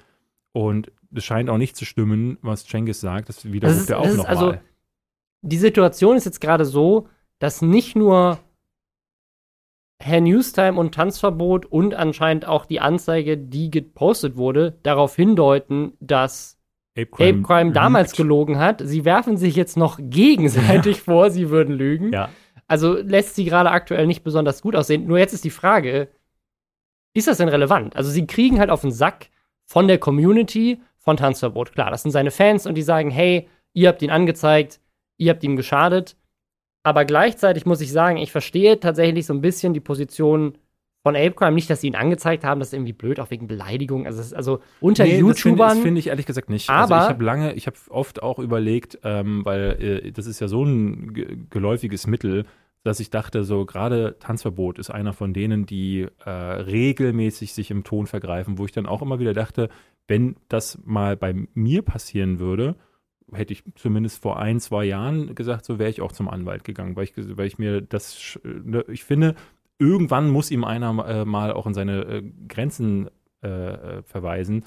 [0.52, 3.28] Und es scheint auch nicht zu stimmen, was Cengiz sagt.
[3.28, 4.26] Das wiederholt er auch nochmal.
[4.26, 4.54] Also,
[5.42, 7.08] die Situation ist jetzt gerade so,
[7.38, 8.40] dass nicht nur
[10.00, 16.58] Herr Newstime und Tanzverbot und anscheinend auch die Anzeige, die gepostet wurde, darauf hindeuten, dass
[16.96, 18.80] Ape Crime, Ape Crime damals gelogen hat.
[18.84, 21.02] Sie werfen sich jetzt noch gegenseitig ja.
[21.02, 22.12] vor, sie würden lügen.
[22.12, 22.28] Ja.
[22.66, 25.06] Also lässt sie gerade aktuell nicht besonders gut aussehen.
[25.06, 26.08] Nur jetzt ist die Frage,
[27.14, 27.96] ist das denn relevant?
[27.96, 29.30] Also sie kriegen halt auf den Sack
[29.64, 31.72] von der Community von Tanzverbot.
[31.72, 34.80] Klar, das sind seine Fans und die sagen, hey, ihr habt ihn angezeigt,
[35.16, 36.16] ihr habt ihm geschadet.
[36.82, 40.58] Aber gleichzeitig muss ich sagen, ich verstehe tatsächlich so ein bisschen die Position
[41.02, 41.52] von Apecrime.
[41.52, 44.06] Nicht, dass sie ihn angezeigt haben, das ist irgendwie blöd, auch wegen Beleidigung.
[44.06, 45.70] Also, ist, also unter nee, YouTubern.
[45.70, 46.68] Das finde ich ehrlich gesagt nicht.
[46.70, 50.40] Aber also ich habe lange, ich habe oft auch überlegt, ähm, weil äh, das ist
[50.40, 52.44] ja so ein geläufiges Mittel,
[52.84, 57.84] dass ich dachte, so gerade Tanzverbot ist einer von denen, die äh, regelmäßig sich im
[57.84, 59.68] Ton vergreifen, wo ich dann auch immer wieder dachte,
[60.06, 62.76] wenn das mal bei mir passieren würde,
[63.32, 66.96] hätte ich zumindest vor ein, zwei Jahren gesagt, so wäre ich auch zum Anwalt gegangen,
[66.96, 69.34] weil ich, weil ich mir das, ne, ich finde,
[69.78, 73.08] irgendwann muss ihm einer äh, mal auch in seine äh, Grenzen
[73.42, 74.64] äh, äh verweisen.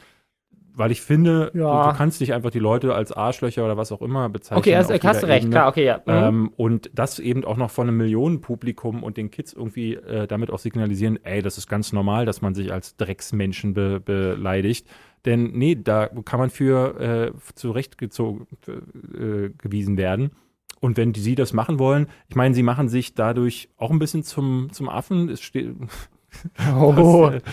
[0.74, 1.84] weil ich finde, Ja.
[1.84, 4.60] du, du kannst nicht einfach die Leute als Arschlöcher oder was auch immer bezeichnen.
[4.60, 5.52] Okay, auf hast du recht, Ebene.
[5.52, 5.98] klar, okay, ja.
[5.98, 6.04] Mhm.
[6.08, 10.00] Ähm, und das eben auch noch von einem Millionenpublikum und den Kids irgendwie
[10.30, 14.88] damit auch signalisieren, ey, das ist ganz normal, dass man sich als Drecksmenschen be beleidigt.
[15.26, 20.32] Denn nee, da kann man für äh, zurechtgezogen äh, gewiesen werden.
[20.80, 24.00] Und wenn die, sie das machen wollen, ich meine, sie machen sich dadurch auch ein
[24.00, 25.30] bisschen zum, zum Affen.
[25.30, 25.76] Es steht,
[26.76, 27.30] oh.
[27.32, 27.44] das,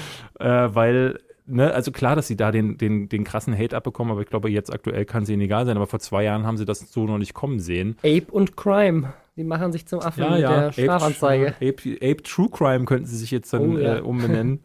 [0.40, 4.12] äh, äh, weil, ne, also klar, dass sie da den, den, den krassen Hate abbekommen,
[4.12, 5.76] aber ich glaube, jetzt aktuell kann es ihnen egal sein.
[5.76, 7.96] Aber vor zwei Jahren haben sie das so noch nicht kommen sehen.
[7.98, 9.12] Ape und Crime.
[9.36, 11.48] Die machen sich zum Affen mit der Strafanzeige.
[11.48, 13.98] Ape, Ape, Ape True Crime könnten sie sich jetzt dann Oh, ja.
[13.98, 14.64] äh, umbenennen.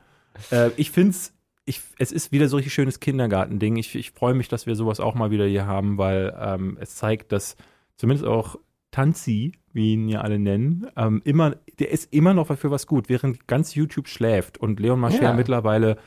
[0.51, 1.32] äh, ich finde es,
[1.65, 3.77] ich, es ist wieder so richtig schönes Kindergartending.
[3.77, 6.95] Ich, ich freue mich, dass wir sowas auch mal wieder hier haben, weil ähm, es
[6.95, 7.55] zeigt, dass
[7.95, 8.57] zumindest auch
[8.91, 13.09] Tanzi, wie ihn ja alle nennen, ähm, immer, der ist immer noch für was gut,
[13.09, 15.33] während ganz YouTube schläft und Leon Mascher Ja.
[15.33, 15.97] mittlerweile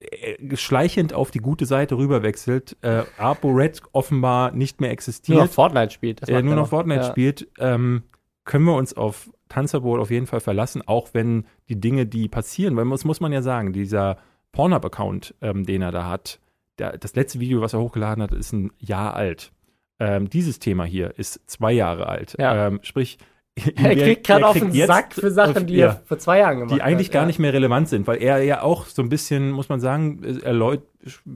[0.00, 5.52] äh, schleichend auf die gute Seite rüberwechselt, äh, ApoRed offenbar nicht mehr existiert Nur noch
[5.52, 6.20] Fortnite spielt.
[6.20, 7.10] Macht nur noch Fortnite Ja.
[7.10, 8.02] spielt, ähm,
[8.44, 12.76] können wir uns auf Tanzverbot auf jeden Fall verlassen, auch wenn die Dinge, die passieren,
[12.76, 14.18] weil das muss man ja sagen, dieser
[14.54, 16.40] Pornhub-Account, ähm, den er da hat,
[16.78, 19.52] der, das letzte Video, was er hochgeladen hat, ist ein Jahr alt.
[20.00, 22.34] Ähm, dieses Thema hier ist zwei Jahre alt.
[22.38, 22.66] Ja.
[22.68, 23.18] Ähm, sprich,
[23.76, 26.76] Er kriegt gerade auf den Sack für Sachen, die ja, er vor zwei Jahren gemacht
[26.76, 27.12] die eigentlich hat.
[27.14, 27.26] gar ja.
[27.26, 30.38] nicht mehr relevant sind, weil er ja auch so ein bisschen, muss man sagen, äh,
[30.44, 30.82] erläut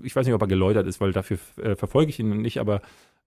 [0.03, 2.81] ich weiß nicht, ob er geläutert ist, weil dafür äh, verfolge ich ihn nicht, aber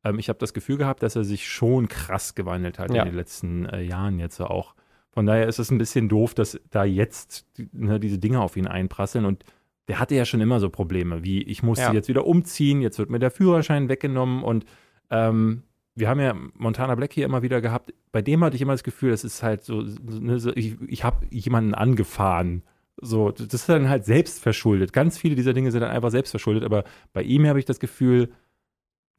[0.04, 3.04] ähm, ich habe das Gefühl gehabt, dass er sich schon krass gewandelt hat Ja.
[3.04, 4.74] in den letzten äh, Jahren jetzt auch.
[5.12, 8.68] Von daher ist es ein bisschen doof, dass da jetzt ne, diese Dinge auf ihn
[8.68, 9.44] einprasseln und
[9.92, 11.92] der hatte ja schon immer so Probleme, wie ich musste Ja.
[11.92, 14.64] jetzt wieder umziehen, jetzt wird mir der Führerschein weggenommen und
[15.10, 15.64] ähm,
[15.96, 17.94] wir haben ja Montana Black hier immer wieder gehabt.
[18.14, 21.04] Bei dem hatte ich immer das Gefühl, das ist halt so, ne, so ich, ich
[21.04, 22.64] habe jemanden angefahren.
[23.02, 24.94] So, das ist dann halt selbst verschuldet.
[24.94, 27.82] Ganz viele dieser Dinge sind dann einfach selbst verschuldet, aber bei ihm habe ich das
[27.82, 28.30] Gefühl,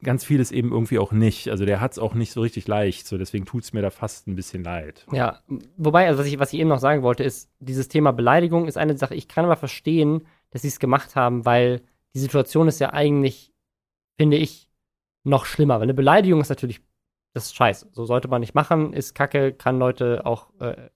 [0.01, 1.49] ganz vieles eben irgendwie auch nicht.
[1.49, 3.05] Also der hat es auch nicht so richtig leicht.
[3.05, 5.05] So, deswegen tut es mir da fast ein bisschen leid.
[5.11, 5.37] Ja,
[5.77, 8.77] wobei, also was ich, was ich eben noch sagen wollte, ist, dieses Thema Beleidigung ist
[8.77, 11.81] eine Sache, ich kann aber verstehen, dass sie es gemacht haben, weil
[12.13, 13.51] die Situation ist ja eigentlich,
[14.17, 14.69] finde ich,
[15.23, 15.75] noch schlimmer.
[15.75, 16.81] Weil eine Beleidigung ist natürlich,
[17.33, 17.89] das ist scheiße.
[17.91, 20.89] So sollte man nicht machen, ist kacke, kann Leute auch äh,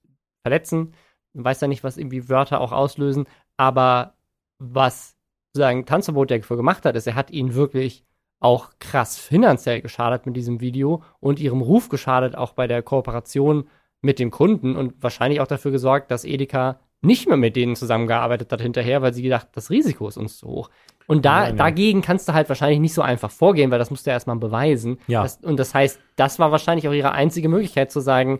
[0.43, 0.93] verletzen.
[1.33, 3.25] Man weiß ja nicht, was irgendwie Wörter auch auslösen.
[3.57, 4.13] Aber
[4.59, 5.17] was
[5.53, 8.05] sozusagen Tanzverbot dafür gemacht hat, ist, er hat ihnen wirklich
[8.39, 13.67] auch krass finanziell geschadet mit diesem Video und ihrem Ruf geschadet, auch bei der Kooperation
[14.01, 18.51] mit dem Kunden und wahrscheinlich auch dafür gesorgt, dass Edeka nicht mehr mit denen zusammengearbeitet
[18.51, 20.69] hat hinterher, weil sie gedacht, das Risiko ist uns zu hoch.
[21.05, 21.55] Und da, Ja, ja.
[21.55, 24.35] dagegen kannst du halt wahrscheinlich nicht so einfach vorgehen, weil das musst du ja erstmal
[24.37, 24.99] beweisen.
[25.07, 25.23] Ja.
[25.23, 28.39] Das, und das heißt, das war wahrscheinlich auch ihre einzige Möglichkeit zu sagen,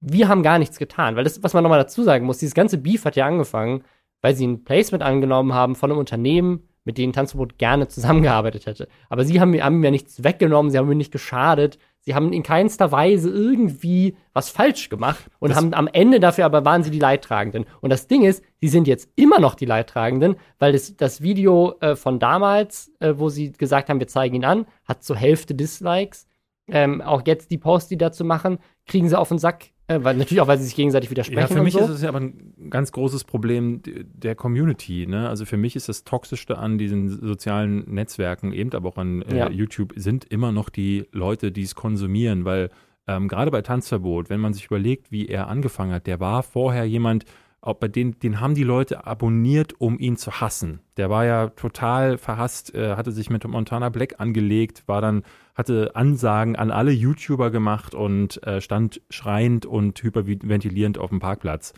[0.00, 1.16] wir haben gar nichts getan.
[1.16, 3.84] Weil das, was man nochmal dazu sagen muss, dieses ganze Beef hat ja angefangen,
[4.20, 8.88] weil sie ein Placement angenommen haben von einem Unternehmen, mit denen Tanzverbot gerne zusammengearbeitet hätte.
[9.08, 11.78] Aber sie haben, haben ja nichts weggenommen, sie haben ihm nicht geschadet,
[12.08, 16.46] sie haben in keinster Weise irgendwie was falsch gemacht und Das- haben am Ende dafür
[16.46, 17.66] aber waren sie die Leidtragenden.
[17.82, 21.74] Und das Ding ist, sie sind jetzt immer noch die Leidtragenden, weil das, das Video
[21.80, 25.54] äh, von damals, äh, wo sie gesagt haben, wir zeigen ihn an, hat zur Hälfte
[25.54, 26.26] Dislikes.
[26.66, 29.66] Ähm, auch jetzt die Posts, die dazu machen, kriegen sie auf den Sack.
[29.88, 31.40] Äh, weil, natürlich auch, weil sie sich gegenseitig widersprechen.
[31.40, 31.80] Ja, für mich so.
[31.80, 35.06] ist es ja aber ein ganz großes Problem der Community.
[35.06, 35.28] Ne?
[35.28, 39.38] Also für mich ist das Toxischste an diesen sozialen Netzwerken, eben aber auch an äh,
[39.38, 39.50] Ja.
[39.50, 42.68] YouTube, sind immer noch die Leute, die es konsumieren, weil
[43.06, 46.84] ähm, gerade bei Tanzverbot, wenn man sich überlegt, wie er angefangen hat, der war vorher
[46.84, 47.24] jemand,
[47.60, 50.80] auch bei den, den haben die Leute abonniert, um ihn zu hassen.
[50.96, 55.22] Der war ja total verhasst, äh, hatte sich mit Montana Black angelegt, war dann,
[55.58, 61.74] hatte Ansagen an alle YouTuber gemacht und äh, stand schreiend und hyperventilierend auf dem Parkplatz.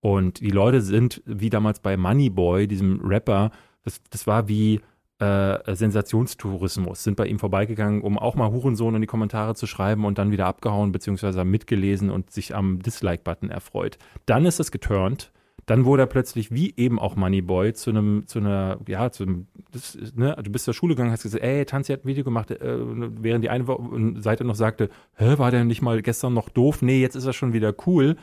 [0.00, 3.50] Und die Leute sind, wie damals bei Moneyboy, diesem Rapper,
[3.82, 4.80] das, das war wie
[5.18, 10.04] äh, Sensationstourismus, sind bei ihm vorbeigegangen, um auch mal Hurensohn in die Kommentare zu schreiben
[10.04, 13.98] und dann wieder abgehauen, beziehungsweise mitgelesen und sich am Dislike-Button erfreut.
[14.26, 15.32] Dann ist es geturnt.
[15.66, 19.46] Dann wurde er plötzlich, wie eben auch Moneyboy, zu einem, zu einer, ja, zu einem,
[19.72, 22.50] das, ne, du bist zur Schule gegangen, hast gesagt, ey, Tanzi hat ein Video gemacht,
[22.50, 23.64] äh, während die eine
[24.20, 26.82] Seite noch sagte, hä, war der nicht mal gestern noch doof?
[26.82, 28.16] Nee, jetzt ist er schon wieder cool.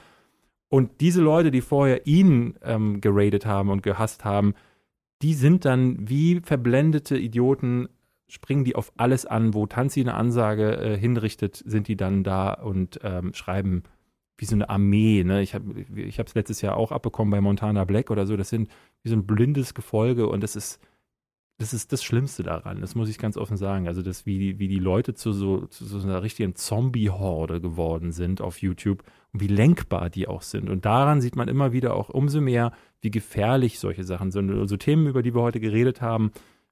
[0.70, 4.54] Und diese Leute, die vorher ihn ähm, geradet haben und gehasst haben,
[5.22, 7.90] die sind dann wie verblendete Idioten,
[8.28, 12.54] springen die auf alles an, wo Tanzi eine Ansage äh, hinrichtet, sind die dann da
[12.54, 13.84] und ähm, schreiben
[14.42, 15.24] wie so eine Armee.
[15.24, 15.42] Ne?
[15.42, 18.36] Ich habe ich es letztes Jahr auch abbekommen bei Montana Black oder so.
[18.36, 18.70] Das sind
[19.04, 20.80] wie so ein blindes Gefolge und das ist
[21.62, 23.88] das ist das Schlimmste daran, das muss ich ganz offen sagen.
[23.88, 28.12] Also, das, wie, die, wie die Leute zu so, zu so einer richtigen Zombie-Horde geworden
[28.12, 30.72] sind auf YouTube und wie lenkbar die auch sind.
[30.72, 32.72] Und daran sieht man immer wieder auch umso mehr,
[33.02, 34.50] wie gefährlich solche Sachen sind.
[34.50, 36.32] Also Themen, über die wir heute geredet haben,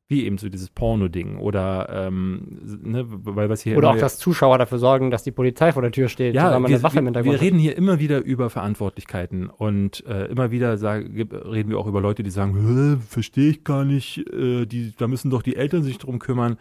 [0.09, 4.57] Wie eben so dieses Porno-Ding oder, ähm, ne, weil was hier Oder auch, dass Zuschauer
[4.57, 6.97] dafür sorgen, dass die Polizei vor der Tür steht, ja, weil man wir, eine Waffe
[6.97, 11.05] im wir, Hintergrund wir reden hier immer wieder über Verantwortlichkeiten und äh, immer wieder sag,
[11.05, 15.29] reden wir auch über Leute, die sagen, verstehe ich gar nicht, äh, die, da müssen
[15.29, 16.57] doch die Eltern sich drum kümmern.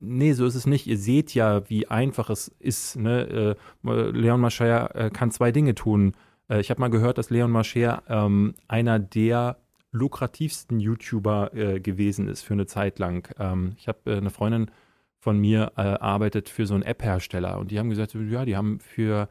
[0.00, 0.86] Nee, so ist es nicht.
[0.86, 2.96] Ihr seht ja, wie einfach es ist.
[2.96, 3.56] Ne?
[3.84, 6.14] Äh, Leon Mascher äh, kann zwei Dinge tun.
[6.48, 9.58] Äh, ich habe mal gehört, dass Leon Mascher ähm, einer der
[9.92, 13.28] lukrativsten YouTuber äh, gewesen ist für eine Zeit lang.
[13.38, 14.70] Ähm, ich habe äh, eine Freundin
[15.18, 18.80] von mir äh, arbeitet für so einen App-Hersteller und die haben gesagt, ja, die haben
[18.80, 19.28] für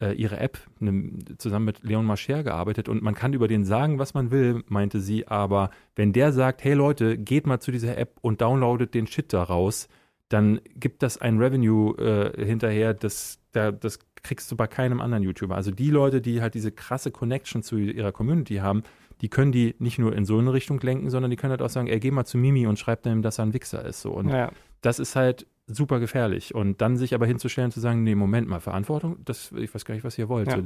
[0.00, 3.98] äh, ihre App ne, zusammen mit Leon Mascher gearbeitet und man kann über den sagen,
[3.98, 7.96] was man will, meinte sie, aber wenn der sagt, hey Leute, geht mal zu dieser
[7.96, 9.88] App und downloadet den Shit da raus,
[10.28, 15.24] dann gibt das ein Revenue äh, hinterher, das, da, das kriegst du bei keinem anderen
[15.24, 15.56] YouTuber.
[15.56, 18.82] Also die Leute, die halt diese krasse Connection zu ihrer Community haben,
[19.22, 21.68] die können die nicht nur in so eine Richtung lenken, sondern die können halt auch
[21.70, 24.02] sagen, ey, geh mal zu Mimi und schreib dem, dass er ein Wichser ist.
[24.02, 24.10] So.
[24.10, 24.50] Und Ja.
[24.80, 26.54] das ist halt super gefährlich.
[26.54, 29.84] Und dann sich aber hinzustellen und zu sagen, nee, Moment mal, Verantwortung, das, ich weiß
[29.84, 30.48] gar nicht, was ihr wollt.
[30.48, 30.56] Ja.
[30.58, 30.62] So,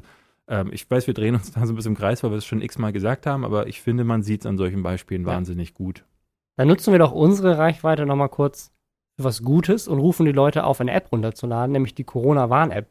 [0.49, 2.47] ähm, ich weiß, wir drehen uns da so ein bisschen im Kreis, weil wir es
[2.47, 5.29] schon x-mal gesagt haben, aber ich finde, man sieht es an solchen Beispielen Ja.
[5.29, 6.05] wahnsinnig gut.
[6.57, 8.73] Dann nutzen wir doch unsere Reichweite nochmal kurz
[9.19, 12.89] für was Gutes und rufen die Leute auf, eine App runterzuladen, nämlich die Corona-Warn-App.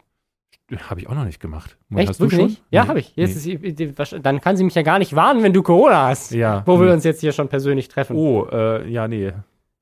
[0.89, 1.77] Habe ich auch noch nicht gemacht.
[1.95, 2.09] Echt?
[2.09, 2.49] Hast du Wirklich schon?
[2.49, 2.63] nicht?
[2.71, 2.89] Ja, Nee.
[2.89, 3.15] habe ich.
[3.15, 3.93] Jetzt Nee.
[3.97, 6.31] ist, dann kann sie mich ja gar nicht warnen, wenn du Corona hast.
[6.31, 6.63] Ja.
[6.65, 6.93] Wo wir Hm.
[6.95, 8.15] uns jetzt hier schon persönlich treffen.
[8.15, 9.31] Oh, äh, ja, nee.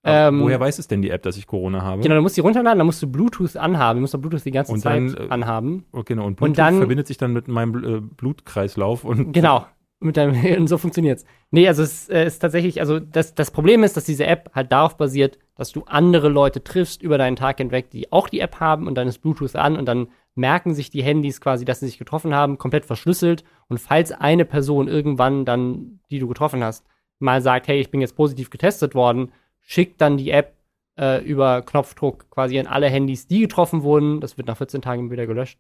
[0.06, 2.02] Ähm, Woher weiß es denn die App, dass ich Corona habe?
[2.02, 3.98] Genau, du musst die runterladen, dann musst du Bluetooth anhaben.
[3.98, 5.86] Du musst doch Bluetooth die ganze Und Zeit dann, äh, anhaben.
[5.94, 6.26] Oh, genau.
[6.26, 9.66] Und Bluetooth Und dann- verbindet sich dann mit meinem äh, Blutkreislauf und Genau.
[10.02, 11.24] Mit deinem, und so funktioniert's.
[11.52, 14.70] Nee, also es äh, ist tatsächlich, also das, das Problem ist, dass diese App halt
[14.74, 18.60] darauf basiert, dass du andere Leute triffst über deinen Tag hinweg, die auch die App
[18.60, 21.88] haben und dann ist Bluetooth an und dann merken sich die Handys quasi, dass sie
[21.88, 23.44] sich getroffen haben, komplett verschlüsselt.
[23.68, 26.86] Und falls eine Person irgendwann dann, die du getroffen hast,
[27.20, 29.32] mal sagt, hey, ich bin jetzt positiv getestet worden,
[29.62, 30.58] schickt dann die App
[30.98, 34.22] äh, über Knopfdruck quasi an alle Handys, die getroffen wurden.
[34.22, 35.60] Das wird nach 14 Tagen wieder gelöscht.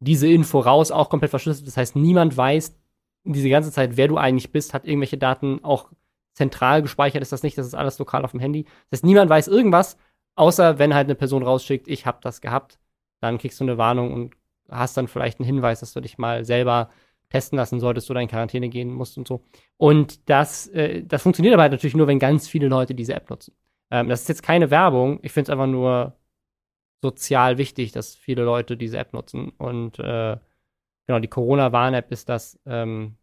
[0.00, 1.66] Diese Info raus, auch komplett verschlüsselt.
[1.66, 2.76] Das heißt, niemand weiß
[3.24, 5.90] diese ganze Zeit, wer du eigentlich bist, hat irgendwelche Daten auch
[6.34, 8.64] zentral gespeichert, ist das nicht, das ist alles lokal auf dem Handy.
[8.90, 9.96] Das heißt, niemand weiß irgendwas,
[10.34, 12.78] außer wenn halt eine Person rausschickt, ich habe das gehabt,
[13.22, 14.34] dann kriegst du eine Warnung und
[14.68, 16.90] hast dann vielleicht einen Hinweis, dass du dich mal selber
[17.30, 19.42] testen lassen solltest oder in Quarantäne gehen musst und so.
[19.78, 23.30] Und das, äh, das funktioniert aber halt natürlich nur, wenn ganz viele Leute diese App
[23.30, 23.54] nutzen.
[23.90, 26.16] Ähm, das ist jetzt keine Werbung, ich finde es einfach nur
[27.00, 29.50] sozial wichtig, dass viele Leute diese App nutzen.
[29.50, 30.36] Und äh,
[31.06, 33.16] genau, die Corona-Warn-App ist das, ähm,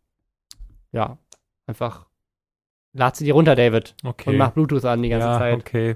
[0.92, 1.18] ja,
[1.68, 2.08] einfach
[2.94, 4.32] lad sie dir runter, David, okay.
[4.32, 5.60] und mach Bluetooth an die ganze ja, Zeit.
[5.60, 5.96] okay.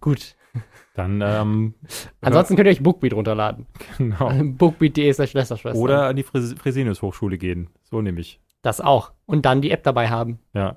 [0.00, 0.36] Gut.
[0.94, 1.74] Dann, ähm,
[2.20, 3.66] Ansonsten könnt ihr euch Bookbeat runterladen.
[3.98, 4.30] genau.
[4.44, 5.78] Bookbeat.de ist der Schwesterschwester.
[5.78, 7.68] Oder an die Fres Fresenius Hochschule gehen.
[7.82, 8.40] So nehme ich.
[8.62, 9.12] das auch.
[9.26, 10.38] Und dann die App dabei haben.
[10.52, 10.76] Ja.